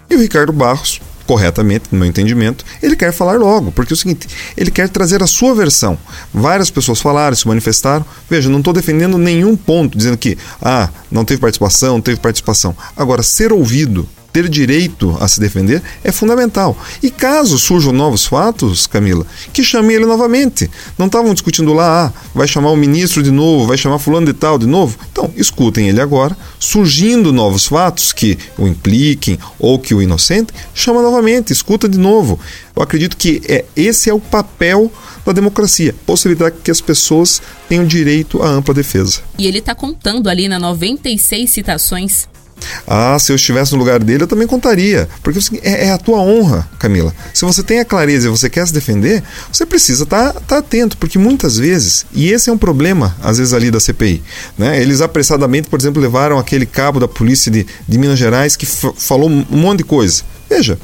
[0.08, 3.96] E o Ricardo Barros corretamente, no meu entendimento, ele quer falar logo, porque é o
[3.96, 5.98] seguinte, ele quer trazer a sua versão.
[6.32, 8.04] Várias pessoas falaram, se manifestaram.
[8.28, 12.76] Veja, não estou defendendo nenhum ponto, dizendo que, ah, não teve participação, teve participação.
[12.96, 16.76] Agora, ser ouvido ter direito a se defender é fundamental.
[17.00, 20.68] E caso surjam novos fatos, Camila, que chame ele novamente.
[20.98, 24.32] Não estavam discutindo lá, ah, vai chamar o ministro de novo, vai chamar fulano de
[24.32, 24.98] tal de novo.
[25.12, 26.36] Então, escutem ele agora.
[26.58, 32.40] Surgindo novos fatos que o impliquem ou que o inocente, chama novamente, escuta de novo.
[32.74, 34.90] Eu acredito que é, esse é o papel
[35.24, 39.20] da democracia, possibilitar que as pessoas tenham direito à ampla defesa.
[39.38, 42.26] E ele está contando ali na 96 citações
[42.86, 45.08] ah, se eu estivesse no lugar dele, eu também contaria.
[45.22, 47.14] Porque é, é a tua honra, Camila.
[47.32, 50.58] Se você tem a clareza e você quer se defender, você precisa estar tá, tá
[50.58, 54.22] atento, porque muitas vezes, e esse é um problema, às vezes, ali da CPI,
[54.58, 54.80] né?
[54.80, 59.28] Eles apressadamente, por exemplo, levaram aquele cabo da polícia de, de Minas Gerais que falou
[59.28, 60.22] um monte de coisa.
[60.48, 60.78] Veja,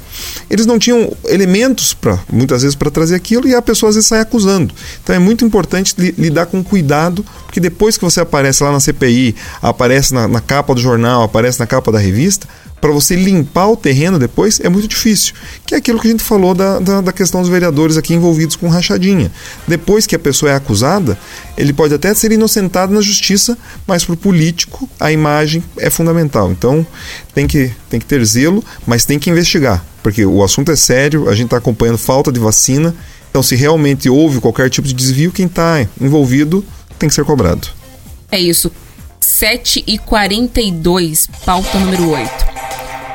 [0.48, 4.08] eles não tinham elementos para muitas vezes para trazer aquilo e a pessoa às vezes
[4.08, 4.74] sai acusando.
[5.02, 8.80] Então é muito importante li, lidar com cuidado, porque depois que você aparece lá na
[8.80, 12.48] CPI, aparece na, na capa do jornal, aparece na capa da revista,
[12.80, 15.34] para você limpar o terreno depois é muito difícil.
[15.66, 18.56] Que é aquilo que a gente falou da, da, da, questão dos vereadores aqui envolvidos
[18.56, 19.30] com rachadinha.
[19.68, 21.18] Depois que a pessoa é acusada,
[21.56, 23.56] ele pode até ser inocentado na justiça,
[23.86, 26.50] mas para o político a imagem é fundamental.
[26.50, 26.86] Então
[27.34, 31.28] tem que, tem que ter zelo, mas tem que investigar, porque o assunto é sério,
[31.28, 32.94] a gente está acompanhando falta de vacina.
[33.30, 36.64] Então, se realmente houve qualquer tipo de desvio, quem está envolvido
[36.98, 37.68] tem que ser cobrado.
[38.30, 38.72] É isso.
[39.20, 42.59] 7 e 42, pauta número 8.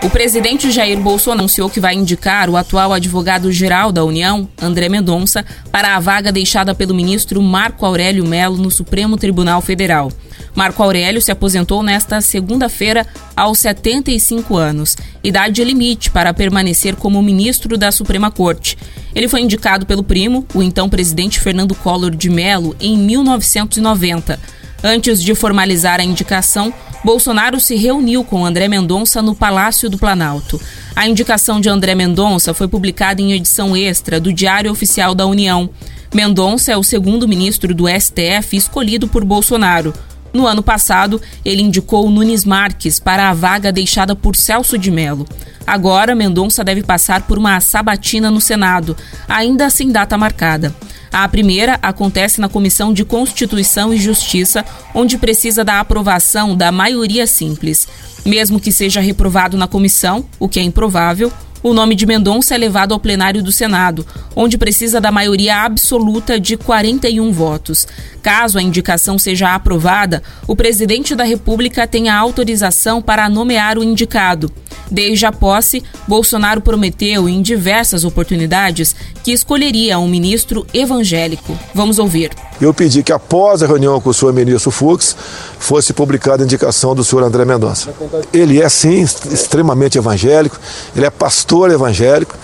[0.06, 5.44] O presidente Jair Bolsonaro anunciou que vai indicar o atual advogado-geral da União, André Mendonça,
[5.72, 10.12] para a vaga deixada pelo ministro Marco Aurélio Melo no Supremo Tribunal Federal.
[10.54, 13.04] Marco Aurélio se aposentou nesta segunda-feira
[13.36, 18.78] aos 75 anos, idade limite para permanecer como ministro da Suprema Corte.
[19.16, 24.40] Ele foi indicado pelo primo, o então presidente Fernando Collor de Mello, em 1990.
[24.88, 26.72] Antes de formalizar a indicação,
[27.04, 30.62] Bolsonaro se reuniu com André Mendonça no Palácio do Planalto.
[30.96, 35.68] A indicação de André Mendonça foi publicada em edição extra do Diário Oficial da União.
[36.14, 39.92] Mendonça é o segundo ministro do STF escolhido por Bolsonaro.
[40.32, 45.26] No ano passado, ele indicou Nunes Marques para a vaga deixada por Celso de Mello.
[45.66, 48.96] Agora, Mendonça deve passar por uma sabatina no Senado,
[49.28, 50.76] ainda sem data marcada.
[51.18, 57.26] A primeira acontece na Comissão de Constituição e Justiça, onde precisa da aprovação da maioria
[57.26, 57.88] simples.
[58.26, 61.32] Mesmo que seja reprovado na comissão, o que é improvável,
[61.66, 64.06] o nome de Mendonça é levado ao plenário do Senado,
[64.36, 67.88] onde precisa da maioria absoluta de 41 votos.
[68.22, 73.84] Caso a indicação seja aprovada, o presidente da República tem a autorização para nomear o
[73.84, 74.52] indicado.
[74.92, 81.58] Desde a posse, Bolsonaro prometeu em diversas oportunidades que escolheria um ministro evangélico.
[81.74, 82.30] Vamos ouvir.
[82.62, 85.18] Eu pedi que após a reunião com o senhor ministro Fux
[85.66, 87.90] fosse publicada a indicação do senhor André Mendonça.
[88.32, 90.58] Ele é sim extremamente evangélico,
[90.96, 92.36] ele é pastor evangélico.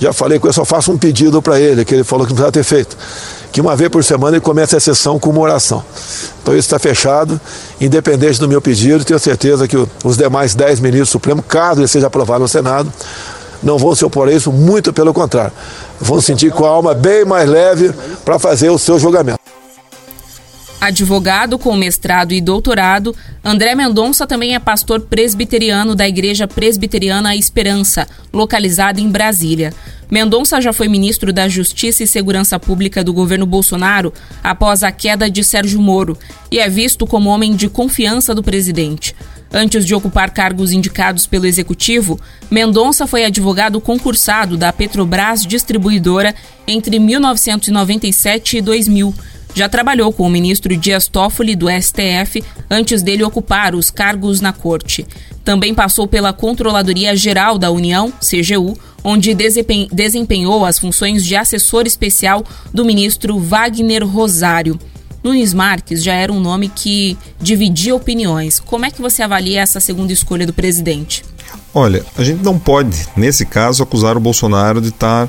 [0.00, 2.36] Já falei que eu só faço um pedido para ele, que ele falou que não
[2.36, 2.96] precisava ter feito
[3.54, 5.84] que uma vez por semana ele comece a sessão com uma oração.
[6.42, 7.40] Então isso está fechado,
[7.80, 11.86] independente do meu pedido, tenho certeza que os demais dez ministros do Supremo, caso ele
[11.86, 12.92] seja aprovado no Senado,
[13.62, 15.52] não vão se opor a isso, muito pelo contrário.
[16.00, 17.94] Vão sentir com a alma bem mais leve
[18.24, 19.43] para fazer o seu julgamento.
[20.80, 28.06] Advogado com mestrado e doutorado, André Mendonça também é pastor presbiteriano da Igreja Presbiteriana Esperança,
[28.32, 29.72] localizada em Brasília.
[30.10, 34.12] Mendonça já foi ministro da Justiça e Segurança Pública do governo Bolsonaro
[34.42, 36.18] após a queda de Sérgio Moro
[36.50, 39.14] e é visto como homem de confiança do presidente.
[39.52, 42.20] Antes de ocupar cargos indicados pelo executivo,
[42.50, 46.34] Mendonça foi advogado concursado da Petrobras Distribuidora
[46.66, 49.14] entre 1997 e 2000
[49.54, 54.52] já trabalhou com o ministro Dias Toffoli do STF antes dele ocupar os cargos na
[54.52, 55.06] corte.
[55.44, 59.34] Também passou pela Controladoria Geral da União, CGU, onde
[59.92, 64.78] desempenhou as funções de assessor especial do ministro Wagner Rosário.
[65.22, 68.58] Nunes Marques já era um nome que dividia opiniões.
[68.58, 71.24] Como é que você avalia essa segunda escolha do presidente?
[71.72, 75.28] Olha, a gente não pode, nesse caso, acusar o Bolsonaro de estar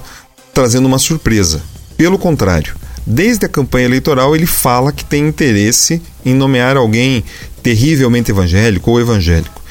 [0.53, 1.61] trazendo uma surpresa.
[1.97, 2.75] Pelo contrário,
[3.05, 7.23] Desde a campanha eleitoral, ele fala que tem interesse em nomear alguém
[7.61, 9.61] terrivelmente evangélico ou evangélico.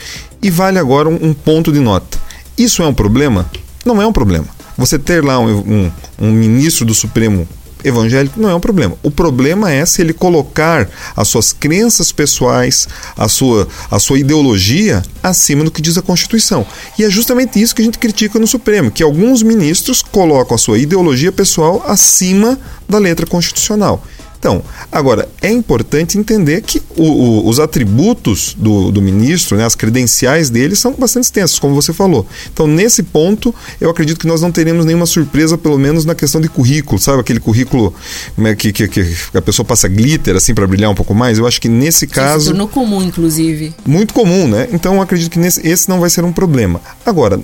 [0.43, 2.19] E vale agora um, um ponto de nota.
[2.57, 3.51] Isso é um problema?
[3.85, 4.47] Não é um problema.
[4.77, 7.49] Você ter lá um, um, um ministro do Supremo
[7.85, 8.97] evangélico, não é um problema.
[9.03, 15.03] O problema é se ele colocar as suas crenças pessoais, a sua, a sua ideologia
[15.23, 16.67] acima do que diz a Constituição.
[16.99, 20.59] E é justamente isso que a gente critica no Supremo, que alguns ministros colocam a
[20.59, 22.59] sua ideologia pessoal acima
[22.89, 24.03] da letra constitucional.
[24.45, 29.75] Então, agora, é importante entender que o, o, os atributos do, do ministro, né, as
[29.75, 32.27] credenciais dele, são bastante extensos, como você falou.
[32.53, 36.43] Então, nesse ponto, eu acredito que nós não teremos nenhuma surpresa, pelo menos na questão
[36.43, 37.21] de currículo, sabe?
[37.21, 37.95] Aquele currículo
[38.37, 41.39] né, que, que, que a pessoa passa glitter, assim, para brilhar um pouco mais.
[41.39, 42.45] Eu acho que nesse caso.
[42.45, 43.75] Se tornou comum, inclusive.
[43.87, 44.69] Muito comum, né?
[44.75, 46.83] Então, eu acredito que nesse, esse não vai ser um problema.
[47.07, 47.41] Agora,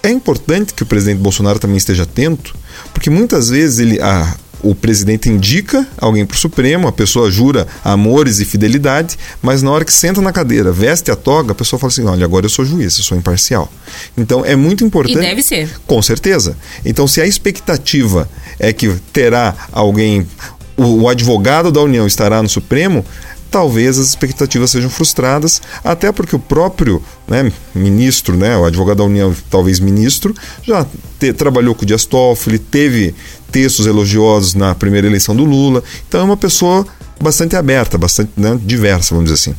[0.00, 2.54] é importante que o presidente Bolsonaro também esteja atento,
[2.94, 7.66] porque muitas vezes ele, a, o presidente indica alguém para o Supremo, a pessoa jura
[7.84, 11.78] amores e fidelidade, mas na hora que senta na cadeira, veste a toga, a pessoa
[11.78, 13.70] fala assim: olha, agora eu sou juiz, eu sou imparcial.
[14.16, 15.18] Então é muito importante.
[15.18, 15.70] E deve ser.
[15.86, 16.56] Com certeza.
[16.84, 18.28] Então, se a expectativa
[18.58, 20.26] é que terá alguém,
[20.76, 23.04] o, o advogado da União estará no Supremo,
[23.50, 29.04] talvez as expectativas sejam frustradas, até porque o próprio né, ministro, né, o advogado da
[29.04, 30.86] União, talvez ministro, já
[31.18, 33.14] te, trabalhou com o Dias Toffoli, teve
[33.50, 36.86] textos elogiosos na primeira eleição do Lula, então é uma pessoa
[37.20, 39.58] bastante aberta, bastante né, diversa, vamos dizer assim.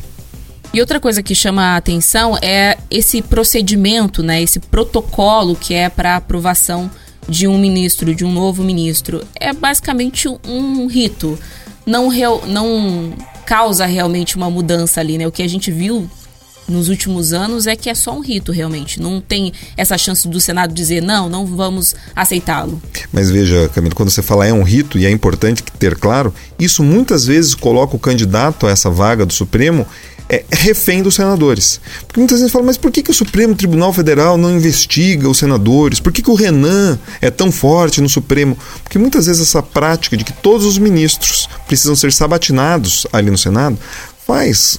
[0.72, 5.88] E outra coisa que chama a atenção é esse procedimento, né, esse protocolo que é
[5.88, 6.90] para aprovação
[7.28, 9.22] de um ministro, de um novo ministro.
[9.38, 11.38] É basicamente um rito.
[11.84, 13.12] Não, real, não
[13.44, 15.26] causa realmente uma mudança ali, né?
[15.26, 16.08] O que a gente viu
[16.68, 19.00] nos últimos anos é que é só um rito realmente.
[19.00, 22.80] Não tem essa chance do Senado dizer não, não vamos aceitá-lo.
[23.12, 26.82] Mas veja, Camilo, quando você fala é um rito e é importante ter claro, isso
[26.82, 29.86] muitas vezes coloca o candidato a essa vaga do Supremo
[30.28, 31.80] é refém dos senadores.
[32.06, 35.38] Porque muitas vezes falam, mas por que, que o Supremo Tribunal Federal não investiga os
[35.38, 36.00] senadores?
[36.00, 38.56] Por que, que o Renan é tão forte no Supremo?
[38.82, 43.38] Porque muitas vezes essa prática de que todos os ministros precisam ser sabatinados ali no
[43.38, 43.78] Senado
[44.28, 44.78] faz,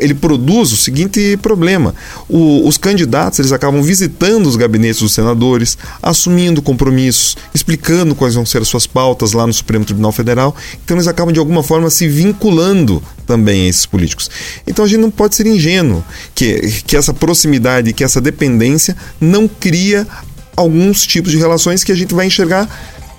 [0.00, 1.94] ele produz o seguinte problema:
[2.30, 8.46] o, os candidatos eles acabam visitando os gabinetes dos senadores, assumindo compromissos, explicando quais vão
[8.46, 10.56] ser as suas pautas lá no Supremo Tribunal Federal.
[10.82, 14.30] Então eles acabam de alguma forma se vinculando também a esses políticos.
[14.66, 16.02] Então a gente não pode ser ingênuo
[16.34, 20.06] que, que essa proximidade, que essa dependência não cria
[20.56, 22.66] alguns tipos de relações que a gente vai enxergar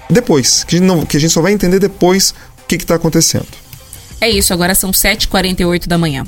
[0.09, 2.31] depois, que a gente, não, que a gente só vai entender depois
[2.63, 3.45] o que está acontecendo.
[4.19, 6.25] É isso, agora são 7h48 da manhã.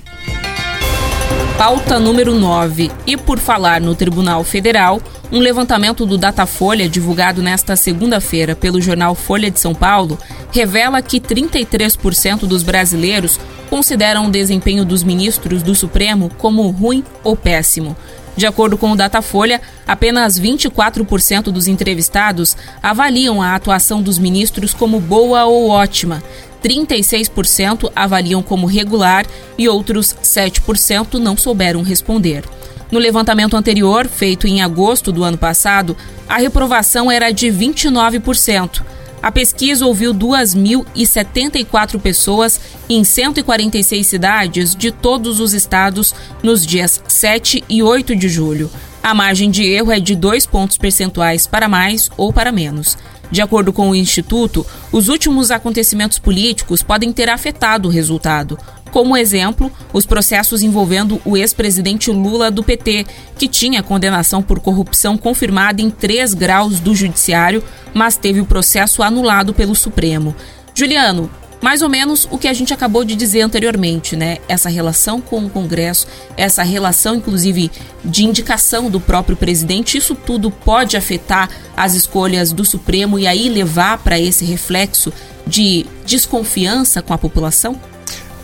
[1.58, 2.90] Pauta número 9.
[3.06, 9.14] E por falar no Tribunal Federal, um levantamento do Datafolha, divulgado nesta segunda-feira pelo jornal
[9.14, 10.18] Folha de São Paulo,
[10.52, 17.36] revela que 33% dos brasileiros consideram o desempenho dos ministros do Supremo como ruim ou
[17.36, 17.96] péssimo.
[18.38, 24.98] De acordo com o Datafolha, apenas 24% dos entrevistados avaliam a atuação dos ministros como
[24.98, 26.24] boa ou ótima,
[26.64, 29.26] 36% avaliam como regular
[29.58, 32.44] e outros 7% não souberam responder.
[32.92, 35.96] No levantamento anterior, feito em agosto do ano passado,
[36.28, 38.82] a reprovação era de 29%.
[39.22, 47.64] A pesquisa ouviu 2.074 pessoas em 146 cidades de todos os estados nos dias 7
[47.68, 48.72] e 8 de julho.
[49.04, 52.98] A margem de erro é de dois pontos percentuais para mais ou para menos.
[53.32, 58.58] De acordo com o Instituto, os últimos acontecimentos políticos podem ter afetado o resultado.
[58.92, 63.06] Como exemplo, os processos envolvendo o ex-presidente Lula do PT,
[63.38, 67.64] que tinha condenação por corrupção confirmada em três graus do Judiciário,
[67.94, 70.36] mas teve o processo anulado pelo Supremo.
[70.74, 71.30] Juliano,
[71.62, 74.38] mais ou menos o que a gente acabou de dizer anteriormente, né?
[74.48, 76.08] Essa relação com o Congresso,
[76.38, 77.72] essa relação, inclusive,
[78.04, 83.50] de indicação do próprio presidente, isso tudo pode afetar as escolhas do Supremo e aí
[83.50, 85.12] levar para esse reflexo
[85.46, 87.80] de desconfiança com a população?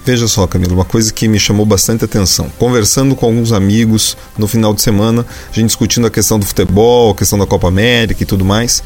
[0.05, 2.47] Veja só, Camila, uma coisa que me chamou bastante atenção.
[2.59, 7.09] Conversando com alguns amigos no final de semana, a gente discutindo a questão do futebol,
[7.11, 8.83] a questão da Copa América e tudo mais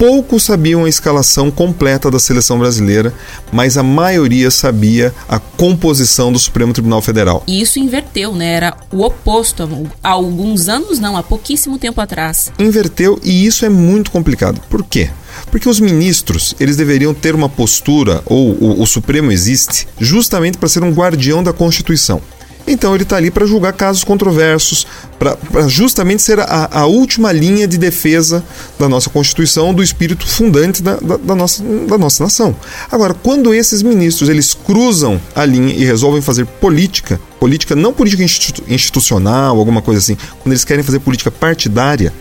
[0.00, 3.12] poucos sabiam a escalação completa da seleção brasileira,
[3.52, 7.44] mas a maioria sabia a composição do Supremo Tribunal Federal.
[7.46, 8.54] E isso inverteu, né?
[8.54, 9.68] Era o oposto
[10.02, 12.50] há alguns anos, não, há pouquíssimo tempo atrás.
[12.58, 14.58] Inverteu e isso é muito complicado.
[14.70, 15.10] Por quê?
[15.50, 20.70] Porque os ministros, eles deveriam ter uma postura, ou o, o Supremo existe, justamente para
[20.70, 22.22] ser um guardião da Constituição.
[22.70, 24.86] Então ele está ali para julgar casos controversos,
[25.18, 28.44] para justamente ser a, a, última linha de defesa
[28.78, 32.54] da nossa Constituição, do espírito fundante da, da, da, nossa, da nossa nação.
[32.88, 38.22] Agora, quando esses ministros eles cruzam a linha e resolvem fazer política, política não política
[38.22, 42.12] institu institucional, alguma coisa assim, quando eles querem fazer política partidária,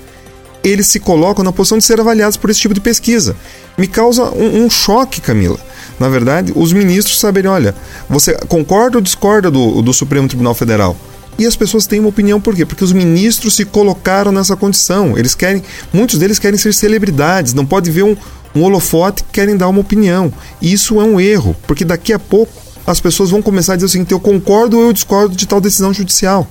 [0.63, 3.35] eles se colocam na posição de ser avaliados por esse tipo de pesquisa.
[3.77, 5.59] Me causa um, um choque, Camila.
[5.99, 7.75] Na verdade, os ministros saberem, olha,
[8.09, 10.95] você concorda ou discorda do, do Supremo Tribunal Federal?
[11.37, 12.65] E as pessoas têm uma opinião por quê?
[12.65, 15.17] Porque os ministros se colocaram nessa condição.
[15.17, 18.15] Eles querem, muitos deles querem ser celebridades, não pode ver um,
[18.53, 20.33] um holofote que querem dar uma opinião.
[20.61, 22.51] E isso é um erro, porque daqui a pouco
[22.85, 25.61] as pessoas vão começar a dizer o seguinte: eu concordo ou eu discordo de tal
[25.61, 26.47] decisão judicial.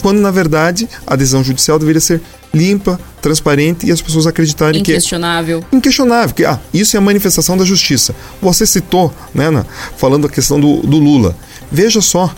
[0.00, 2.20] Quando na verdade a decisão judicial deveria ser
[2.52, 5.64] limpa, transparente e as pessoas acreditarem Inquestionável.
[5.68, 5.76] que.
[5.76, 6.34] Inquestionável.
[6.34, 8.14] Que, ah, isso é a manifestação da justiça.
[8.40, 9.64] Você citou, né, na,
[9.96, 11.36] falando a questão do, do Lula.
[11.70, 12.34] Veja só,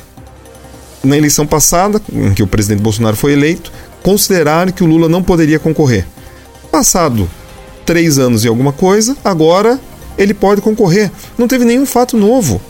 [1.03, 5.23] na eleição passada, em que o presidente Bolsonaro foi eleito, consideraram que o Lula não
[5.23, 6.07] poderia concorrer.
[6.71, 7.29] Passado
[7.85, 9.79] três anos e alguma coisa, agora
[10.17, 11.11] ele pode concorrer.
[11.37, 12.61] Não teve nenhum fato novo.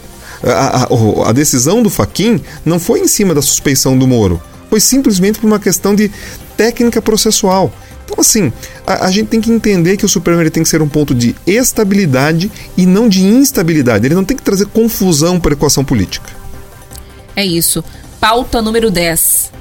[0.43, 4.41] A, a, a decisão do Faquin não foi em cima da suspeição do Moro,
[4.75, 6.11] foi simplesmente por uma questão de
[6.57, 7.73] técnica processual.
[8.05, 8.53] Então, assim,
[8.85, 11.15] a, a, gente tem que entender que o Supremo ele tem que ser um ponto
[11.15, 14.05] de estabilidade e não de instabilidade.
[14.05, 16.29] Ele não tem que trazer confusão para a equação política.
[17.37, 17.85] É isso.
[18.19, 19.53] Pauta número 10.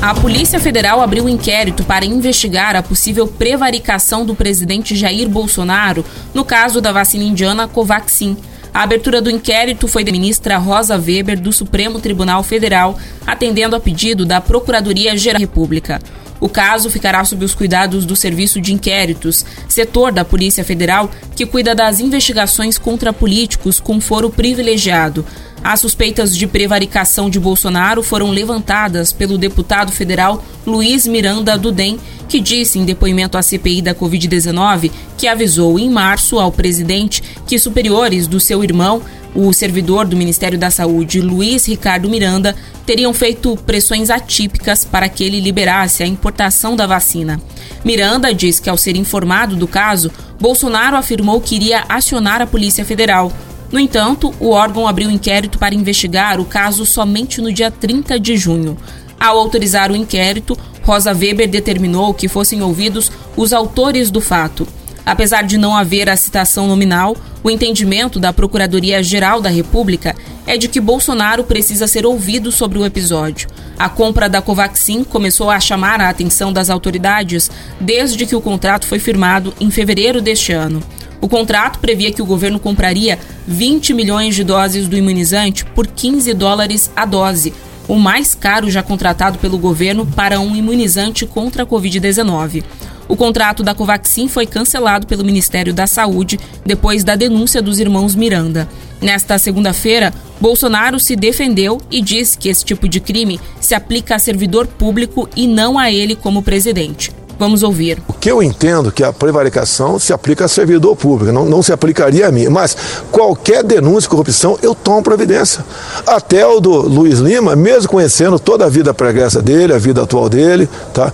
[0.00, 6.06] A Polícia Federal abriu um inquérito para investigar a possível prevaricação do presidente Jair Bolsonaro
[6.32, 8.34] no caso da vacina indiana Covaxin.
[8.72, 13.80] A abertura do inquérito foi da ministra Rosa Weber, do Supremo Tribunal Federal, atendendo a
[13.80, 16.00] pedido da Procuradoria-Geral da República.
[16.40, 21.44] O caso ficará sob os cuidados do Serviço de Inquéritos, setor da Polícia Federal que
[21.44, 25.26] cuida das investigações contra políticos com foro privilegiado.
[25.62, 31.98] As suspeitas de prevaricação de Bolsonaro foram levantadas pelo deputado federal Luiz Miranda do DEM,
[32.30, 37.58] que disse em depoimento à CPI da Covid-19 que avisou em março ao presidente que
[37.58, 39.02] superiores do seu irmão,
[39.34, 42.54] o servidor do Ministério da Saúde, Luiz Ricardo Miranda,
[42.86, 47.40] teriam feito pressões atípicas para que ele liberasse a importação da vacina.
[47.84, 50.10] Miranda diz que, ao ser informado do caso,
[50.40, 53.32] Bolsonaro afirmou que iria acionar a Polícia Federal.
[53.72, 58.36] No entanto, o órgão abriu inquérito para investigar o caso somente no dia 30 de
[58.36, 58.76] junho.
[59.20, 64.66] Ao autorizar o inquérito, Rosa Weber determinou que fossem ouvidos os autores do fato.
[65.04, 70.16] Apesar de não haver a citação nominal, o entendimento da Procuradoria-Geral da República
[70.46, 73.48] é de que Bolsonaro precisa ser ouvido sobre o episódio.
[73.78, 78.86] A compra da Covaxin começou a chamar a atenção das autoridades desde que o contrato
[78.86, 80.82] foi firmado em fevereiro deste ano.
[81.20, 86.32] O contrato previa que o governo compraria 20 milhões de doses do imunizante por 15
[86.32, 87.52] dólares a dose,
[87.90, 92.62] o mais caro já contratado pelo governo para um imunizante contra a Covid-19.
[93.08, 98.14] O contrato da Covaxin foi cancelado pelo Ministério da Saúde depois da denúncia dos irmãos
[98.14, 98.68] Miranda.
[99.02, 104.20] Nesta segunda-feira, Bolsonaro se defendeu e disse que esse tipo de crime se aplica a
[104.20, 107.10] servidor público e não a ele como presidente.
[107.40, 108.02] Vamos ouvir.
[108.06, 111.72] O que eu entendo que a prevaricação se aplica a servidor público, não, não se
[111.72, 112.48] aplicaria a mim.
[112.48, 112.76] Mas
[113.10, 115.64] qualquer denúncia de corrupção, eu tomo providência.
[116.06, 120.28] Até o do Luiz Lima, mesmo conhecendo toda a vida pregressa dele, a vida atual
[120.28, 121.10] dele, tá?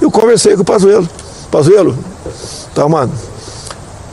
[0.00, 1.08] Eu conversei com o Pazuello.
[1.50, 1.98] Pazuello,
[2.72, 3.10] tá uma,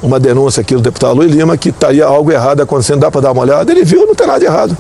[0.02, 3.34] uma denúncia aqui do deputado Luiz Lima que estaria algo errado acontecendo, dá para dar
[3.34, 3.72] uma olhada?
[3.72, 4.76] Ele viu, não tem nada de errado.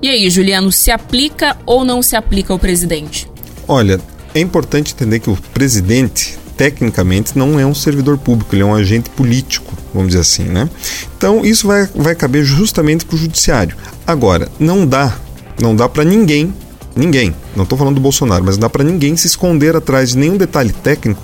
[0.00, 3.28] E aí, Juliano, se aplica ou não se aplica ao presidente?
[3.66, 3.98] Olha,
[4.34, 8.74] é importante entender que o presidente, tecnicamente, não é um servidor público, ele é um
[8.74, 10.68] agente político, vamos dizer assim, né?
[11.16, 13.76] Então, isso vai, vai caber justamente para o judiciário.
[14.04, 15.16] Agora, não dá,
[15.60, 16.52] não dá para ninguém,
[16.96, 20.18] ninguém, não estou falando do Bolsonaro, mas não dá para ninguém se esconder atrás de
[20.18, 21.22] nenhum detalhe técnico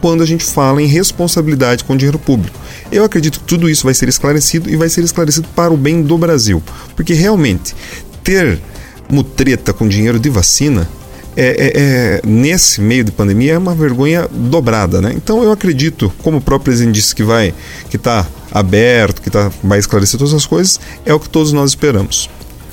[0.00, 2.58] quando a gente fala em responsabilidade com o dinheiro público.
[2.90, 6.02] Eu acredito que tudo isso vai ser esclarecido e vai ser esclarecido para o bem
[6.02, 6.62] do Brasil,
[6.94, 7.74] porque realmente
[8.22, 8.60] ter
[9.08, 10.88] mutreta com dinheiro de vacina
[11.36, 15.12] é, é, é, nesse meio de pandemia é uma vergonha dobrada, né?
[15.16, 17.54] Então eu acredito, como o próprio presidente disse que vai,
[17.88, 21.70] que está aberto, que tá, vai esclarecer todas as coisas, é o que todos nós
[21.70, 22.28] esperamos.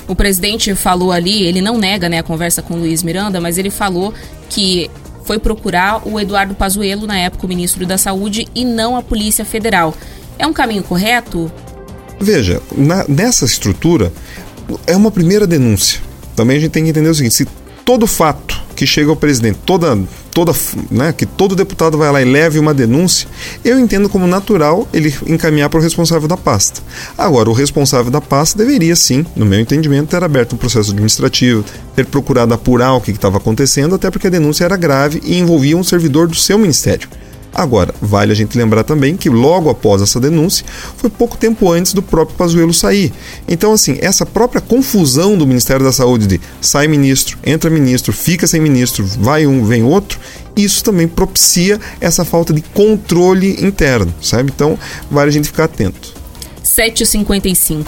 [0.07, 3.57] O presidente falou ali, ele não nega né, a conversa com o Luiz Miranda, mas
[3.57, 4.13] ele falou
[4.49, 4.89] que
[5.23, 9.45] foi procurar o Eduardo Pazuello, na época o ministro da Saúde, e não a Polícia
[9.45, 9.93] Federal.
[10.37, 11.51] É um caminho correto?
[12.19, 14.11] Veja, na, nessa estrutura,
[14.87, 16.01] é uma primeira denúncia.
[16.35, 17.47] Também a gente tem que entender o seguinte: se
[17.89, 19.97] todo fato que chega ao presidente, toda,
[20.29, 20.53] toda,
[20.91, 23.27] né, que todo deputado vai lá e leve uma denúncia,
[23.65, 26.83] eu entendo como natural ele encaminhar para o responsável da pasta.
[27.17, 31.65] Agora, o responsável da pasta deveria sim, no meu entendimento, ter aberto um processo administrativo,
[31.95, 35.75] ter procurado apurar o que estava acontecendo, até porque a denúncia era grave e envolvia
[35.75, 37.09] um servidor do seu ministério.
[37.53, 41.93] Agora, vale a gente lembrar também que logo após essa denúncia, foi pouco tempo antes
[41.93, 43.11] do próprio Pazuello sair.
[43.47, 48.45] Então, assim, essa própria confusão do Ministério da Saúde de sai ministro, entra ministro, fica
[48.45, 50.19] sem ministro, vai um, vem outro,
[50.55, 54.51] isso também propicia essa falta de controle interno, sabe?
[54.53, 54.77] Então,
[55.09, 56.13] vale a gente ficar atento.
[56.63, 57.85] 7h55.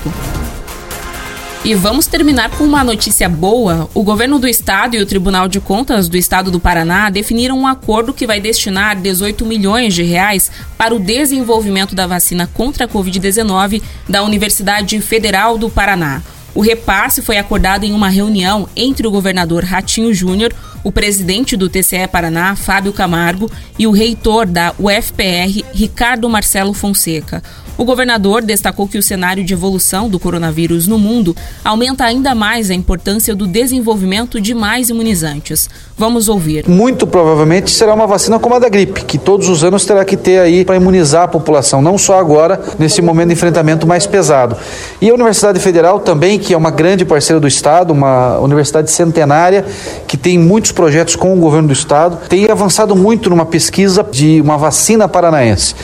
[1.63, 3.87] E vamos terminar com uma notícia boa.
[3.93, 7.67] O governo do estado e o Tribunal de Contas do estado do Paraná definiram um
[7.67, 12.87] acordo que vai destinar 18 milhões de reais para o desenvolvimento da vacina contra a
[12.87, 16.23] Covid-19 da Universidade Federal do Paraná.
[16.55, 20.51] O repasse foi acordado em uma reunião entre o governador Ratinho Júnior,
[20.83, 27.41] o presidente do TCE Paraná, Fábio Camargo, e o reitor da UFPR, Ricardo Marcelo Fonseca.
[27.81, 32.69] O governador destacou que o cenário de evolução do coronavírus no mundo aumenta ainda mais
[32.69, 35.67] a importância do desenvolvimento de mais imunizantes.
[35.97, 36.67] Vamos ouvir.
[36.69, 40.15] Muito provavelmente será uma vacina como a da gripe, que todos os anos terá que
[40.15, 44.55] ter aí para imunizar a população, não só agora, nesse momento de enfrentamento mais pesado.
[45.01, 49.65] E a Universidade Federal também, que é uma grande parceira do Estado, uma universidade centenária,
[50.07, 54.41] que tem muitos projetos com o governo do Estado, tem avançado muito numa pesquisa de
[54.41, 55.75] uma vacina paranaense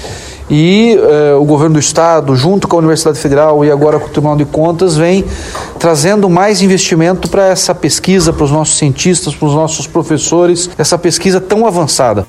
[0.49, 4.09] e eh, o governo do estado, junto com a Universidade Federal e agora com o
[4.09, 5.25] Tribunal de Contas, vem
[5.77, 10.97] trazendo mais investimento para essa pesquisa, para os nossos cientistas, para os nossos professores, essa
[10.97, 12.25] pesquisa tão avançada.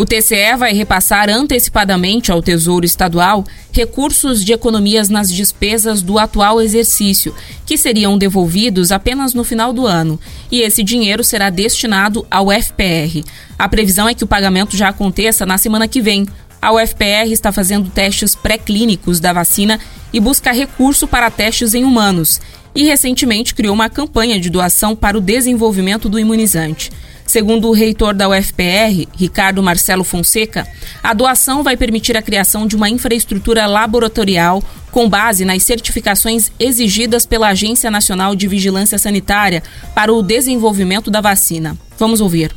[0.00, 6.58] O TCE vai repassar antecipadamente ao Tesouro Estadual recursos de economias nas despesas do atual
[6.58, 7.34] exercício,
[7.66, 10.18] que seriam devolvidos apenas no final do ano,
[10.50, 13.22] e esse dinheiro será destinado ao FPR.
[13.58, 16.26] A previsão é que o pagamento já aconteça na semana que vem,
[16.62, 19.78] a UFPR está fazendo testes pré-clínicos da vacina
[20.14, 22.40] e busca recurso para testes em humanos.
[22.74, 26.90] E recentemente criou uma campanha de doação para o desenvolvimento do imunizante.
[27.30, 30.66] Segundo o reitor da UFPR, Ricardo Marcelo Fonseca,
[31.00, 34.60] a doação vai permitir a criação de uma infraestrutura laboratorial
[34.90, 39.62] com base nas certificações exigidas pela Agência Nacional de Vigilância Sanitária
[39.94, 41.78] para o desenvolvimento da vacina.
[41.96, 42.52] Vamos ouvir.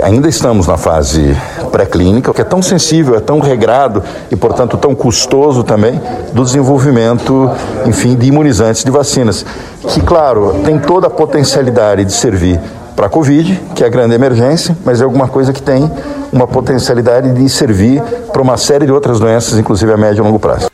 [0.00, 1.36] Ainda estamos na fase
[1.72, 6.00] pré-clínica, que é tão sensível, é tão regrado e, portanto, tão custoso também
[6.32, 7.50] do desenvolvimento,
[7.84, 9.44] enfim, de imunizantes de vacinas,
[9.88, 12.60] que, claro, tem toda a potencialidade de servir
[12.94, 15.90] para a Covid, que é a grande emergência, mas é alguma coisa que tem
[16.32, 18.00] uma potencialidade de servir
[18.32, 20.70] para uma série de outras doenças, inclusive a médio e longo prazo.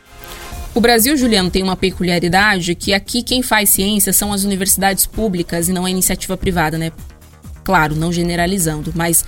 [0.75, 5.68] O Brasil, Juliano, tem uma peculiaridade que aqui quem faz ciência são as universidades públicas
[5.68, 6.93] e não a iniciativa privada, né?
[7.65, 9.25] Claro, não generalizando, mas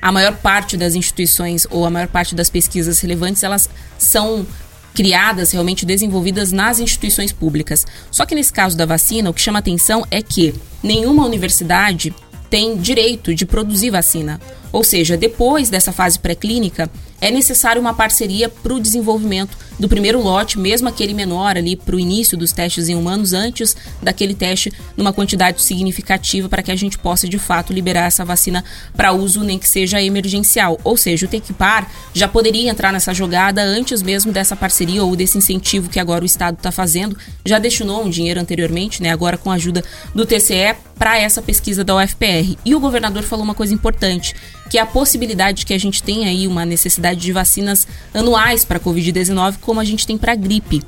[0.00, 3.68] a maior parte das instituições ou a maior parte das pesquisas relevantes, elas
[3.98, 4.46] são
[4.94, 7.86] criadas, realmente desenvolvidas nas instituições públicas.
[8.10, 12.14] Só que nesse caso da vacina, o que chama atenção é que nenhuma universidade
[12.48, 14.40] tem direito de produzir vacina.
[14.72, 16.90] Ou seja, depois dessa fase pré-clínica,
[17.20, 21.94] é necessário uma parceria para o desenvolvimento do primeiro lote, mesmo aquele menor ali para
[21.94, 26.76] o início dos testes em humanos, antes daquele teste numa quantidade significativa para que a
[26.76, 28.64] gente possa de fato liberar essa vacina
[28.96, 30.80] para uso, nem que seja emergencial.
[30.82, 35.38] Ou seja, o Tequipar já poderia entrar nessa jogada antes mesmo dessa parceria ou desse
[35.38, 37.16] incentivo que agora o Estado está fazendo.
[37.44, 39.10] Já destinou um dinheiro anteriormente, né?
[39.10, 42.56] Agora com a ajuda do TCE para essa pesquisa da UFPR.
[42.64, 44.34] E o governador falou uma coisa importante,
[44.68, 48.64] que é a possibilidade de que a gente tenha aí uma necessidade de vacinas anuais
[48.64, 50.82] para a Covid-19 como a gente tem para a gripe.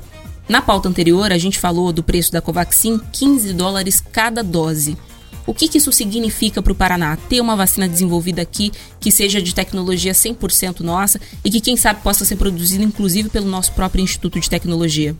[0.47, 4.97] Na pauta anterior, a gente falou do preço da Covaxin, 15 dólares cada dose.
[5.45, 7.17] O que, que isso significa para o Paraná?
[7.27, 12.01] Ter uma vacina desenvolvida aqui que seja de tecnologia 100% nossa e que, quem sabe,
[12.01, 15.15] possa ser produzida inclusive pelo nosso próprio Instituto de Tecnologia.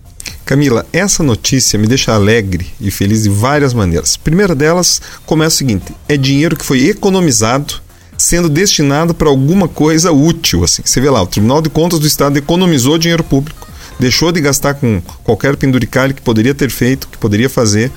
[0.45, 4.17] Camila, essa notícia me deixa alegre e feliz de várias maneiras.
[4.17, 7.81] Primeira delas começa o seguinte: é dinheiro que foi economizado
[8.19, 10.63] sendo destinado para alguma coisa útil.
[10.63, 10.81] Assim.
[10.85, 13.67] Você vê lá, o Tribunal de Contas do Estado economizou dinheiro público,
[13.99, 17.91] deixou de gastar com qualquer penduricalho que poderia ter feito, que poderia fazer,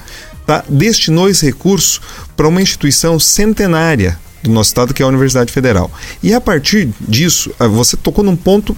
[0.47, 0.65] tá?
[0.69, 2.01] destinou esse recurso
[2.37, 5.91] para uma instituição centenária do nosso estado, que é a Universidade Federal.
[6.23, 8.77] E a partir disso, ah, você tocou num ponto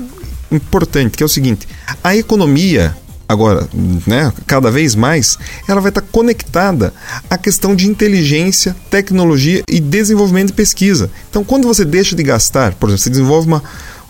[0.51, 1.69] importante, que é o seguinte:
[2.03, 2.97] a economia
[3.35, 3.69] agora,
[4.07, 6.93] né, cada vez mais, ela vai estar conectada
[7.29, 11.11] à questão de inteligência, tecnologia e desenvolvimento de pesquisa.
[11.29, 13.63] Então, quando você deixa de gastar, por exemplo, você desenvolve uma,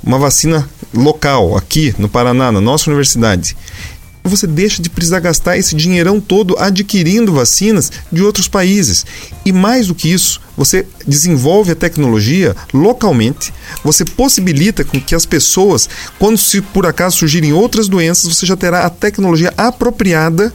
[0.02, 3.56] uma vacina local, aqui no Paraná, na nossa universidade,
[4.30, 9.04] você deixa de precisar gastar esse dinheirão todo adquirindo vacinas de outros países.
[9.44, 13.52] E mais do que isso, você desenvolve a tecnologia localmente,
[13.82, 18.56] você possibilita com que as pessoas, quando se por acaso surgirem outras doenças, você já
[18.56, 20.52] terá a tecnologia apropriada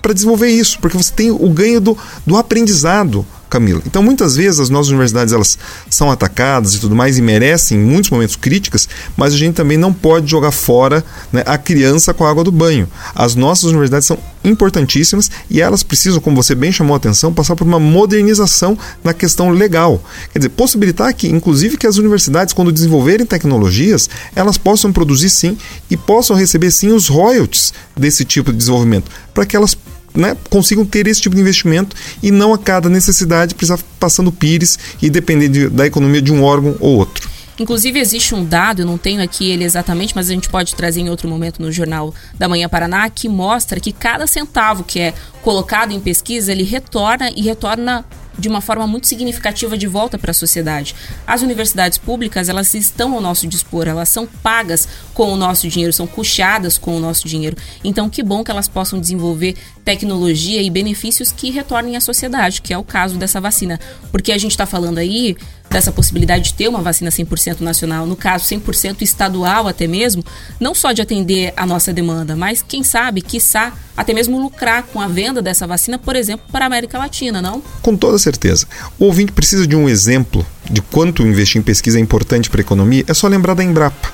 [0.00, 1.96] para desenvolver isso, porque você tem o ganho do,
[2.26, 3.82] do aprendizado Camila.
[3.86, 5.58] Então, muitas vezes as nossas universidades elas
[5.90, 9.76] são atacadas e tudo mais e merecem em muitos momentos críticas, mas a gente também
[9.76, 12.88] não pode jogar fora né, a criança com a água do banho.
[13.14, 17.54] As nossas universidades são importantíssimas e elas precisam, como você bem chamou a atenção, passar
[17.54, 20.02] por uma modernização na questão legal.
[20.32, 25.58] Quer dizer, possibilitar que, inclusive, que as universidades, quando desenvolverem tecnologias, elas possam produzir sim
[25.90, 29.76] e possam receber sim os royalties desse tipo de desenvolvimento, para que elas
[30.14, 34.78] né, consigam ter esse tipo de investimento e não a cada necessidade precisar passando pires
[35.00, 37.30] e depender de, da economia de um órgão ou outro.
[37.58, 41.00] Inclusive, existe um dado, eu não tenho aqui ele exatamente, mas a gente pode trazer
[41.00, 45.14] em outro momento no Jornal da Manhã Paraná, que mostra que cada centavo que é
[45.42, 48.04] colocado em pesquisa, ele retorna e retorna
[48.38, 50.94] de uma forma muito significativa de volta para a sociedade.
[51.26, 55.92] As universidades públicas, elas estão ao nosso dispor, elas são pagas com o nosso dinheiro,
[55.92, 57.56] são custeadas com o nosso dinheiro.
[57.84, 62.72] Então, que bom que elas possam desenvolver tecnologia e benefícios que retornem à sociedade, que
[62.72, 63.78] é o caso dessa vacina.
[64.10, 65.36] Porque a gente está falando aí
[65.72, 70.22] dessa possibilidade de ter uma vacina 100% nacional, no caso 100% estadual até mesmo,
[70.60, 75.00] não só de atender a nossa demanda, mas quem sabe, quiçá, até mesmo lucrar com
[75.00, 77.62] a venda dessa vacina, por exemplo, para a América Latina, não?
[77.80, 78.66] Com toda certeza.
[78.98, 82.62] O ouvinte precisa de um exemplo de quanto investir em pesquisa é importante para a
[82.62, 84.12] economia, é só lembrar da Embrapa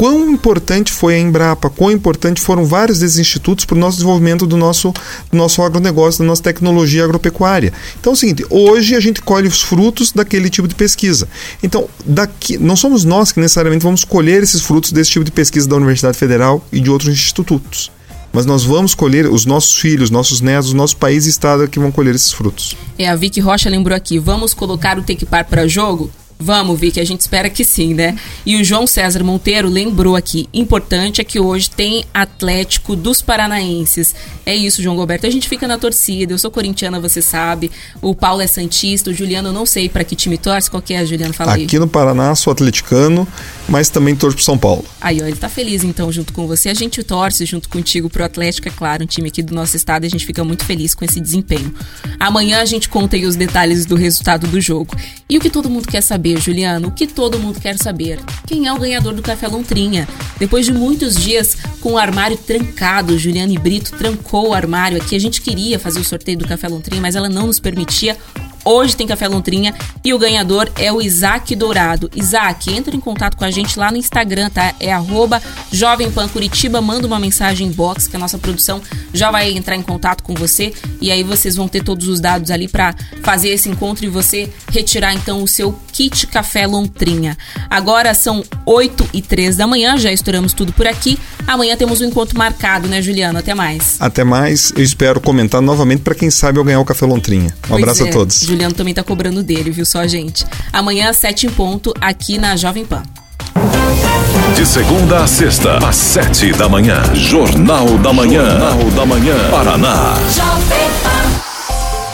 [0.00, 4.46] quão importante foi a Embrapa, quão importante foram vários desses institutos para o nosso desenvolvimento
[4.46, 4.94] do nosso,
[5.30, 7.70] do nosso agronegócio, da nossa tecnologia agropecuária.
[8.00, 11.28] Então é o seguinte, hoje a gente colhe os frutos daquele tipo de pesquisa.
[11.62, 15.68] Então, daqui, não somos nós que necessariamente vamos colher esses frutos desse tipo de pesquisa
[15.68, 17.92] da Universidade Federal e de outros institutos
[18.32, 21.80] mas nós vamos colher os nossos filhos, nossos netos, os nossos país e estado que
[21.80, 22.76] vão colher esses frutos.
[22.96, 26.10] É, a Vicky Rocha lembrou aqui, vamos colocar o Tequipar para jogo?
[26.42, 28.16] Vamos, Vicky, a gente espera que sim, né?
[28.46, 34.14] E o João César Monteiro lembrou aqui: importante é que hoje tem Atlético dos Paranaenses.
[34.46, 35.26] É isso, João Roberto.
[35.26, 36.32] A gente fica na torcida.
[36.32, 37.70] Eu sou corintiana, você sabe.
[38.00, 39.10] O Paulo é Santista.
[39.10, 40.70] O Juliano, não sei para que time torce.
[40.70, 41.34] Qual que é, Juliano?
[41.34, 41.64] Fala aí.
[41.64, 43.28] Aqui no Paraná, sou atleticano,
[43.68, 44.84] mas também torço pro São Paulo.
[44.98, 46.70] Aí, ó, ele tá feliz então junto com você.
[46.70, 50.06] A gente torce junto contigo pro Atlético, é claro, um time aqui do nosso estado.
[50.06, 51.74] A gente fica muito feliz com esse desempenho.
[52.18, 54.96] Amanhã a gente conta aí os detalhes do resultado do jogo.
[55.28, 56.29] E o que todo mundo quer saber?
[56.30, 58.20] Saber, Juliano, o que todo mundo quer saber.
[58.46, 60.06] Quem é o ganhador do Café Lontrinha?
[60.38, 65.16] Depois de muitos dias com o armário trancado, Juliane Brito trancou o armário aqui.
[65.16, 68.16] A gente queria fazer o sorteio do Café Lontrinha, mas ela não nos permitia.
[68.64, 72.10] Hoje tem Café Lontrinha e o ganhador é o Isaac Dourado.
[72.14, 74.74] Isaac, entra em contato com a gente lá no Instagram, tá?
[74.78, 75.42] É arroba
[75.72, 78.82] Jovem Pan Curitiba, manda uma mensagem inbox que a nossa produção
[79.12, 82.50] já vai entrar em contato com você e aí vocês vão ter todos os dados
[82.50, 87.36] ali para fazer esse encontro e você retirar então o seu kit Café Lontrinha.
[87.68, 91.18] Agora são 8 e 3 da manhã, já estouramos tudo por aqui.
[91.46, 93.38] Amanhã temos um encontro marcado, né, Juliano?
[93.38, 93.96] Até mais.
[94.00, 94.72] Até mais.
[94.76, 97.54] Eu espero comentar novamente para quem sabe eu ganhar o Café Lontrinha.
[97.64, 98.08] Um pois abraço é.
[98.08, 98.49] a todos.
[98.50, 100.44] Juliano também tá cobrando dele, viu só, gente?
[100.72, 103.04] Amanhã, 7 em ponto, aqui na Jovem Pan.
[104.56, 107.00] De segunda a sexta, às sete da manhã.
[107.14, 108.44] Jornal da Manhã.
[108.44, 109.50] Jornal da Manhã.
[109.50, 110.14] Paraná.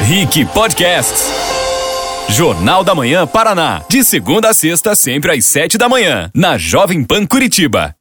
[0.00, 1.32] Rick Podcasts.
[2.28, 3.82] Jornal da Manhã Paraná.
[3.88, 6.30] De segunda a sexta, sempre às sete da manhã.
[6.34, 7.94] Na Jovem Pan Curitiba.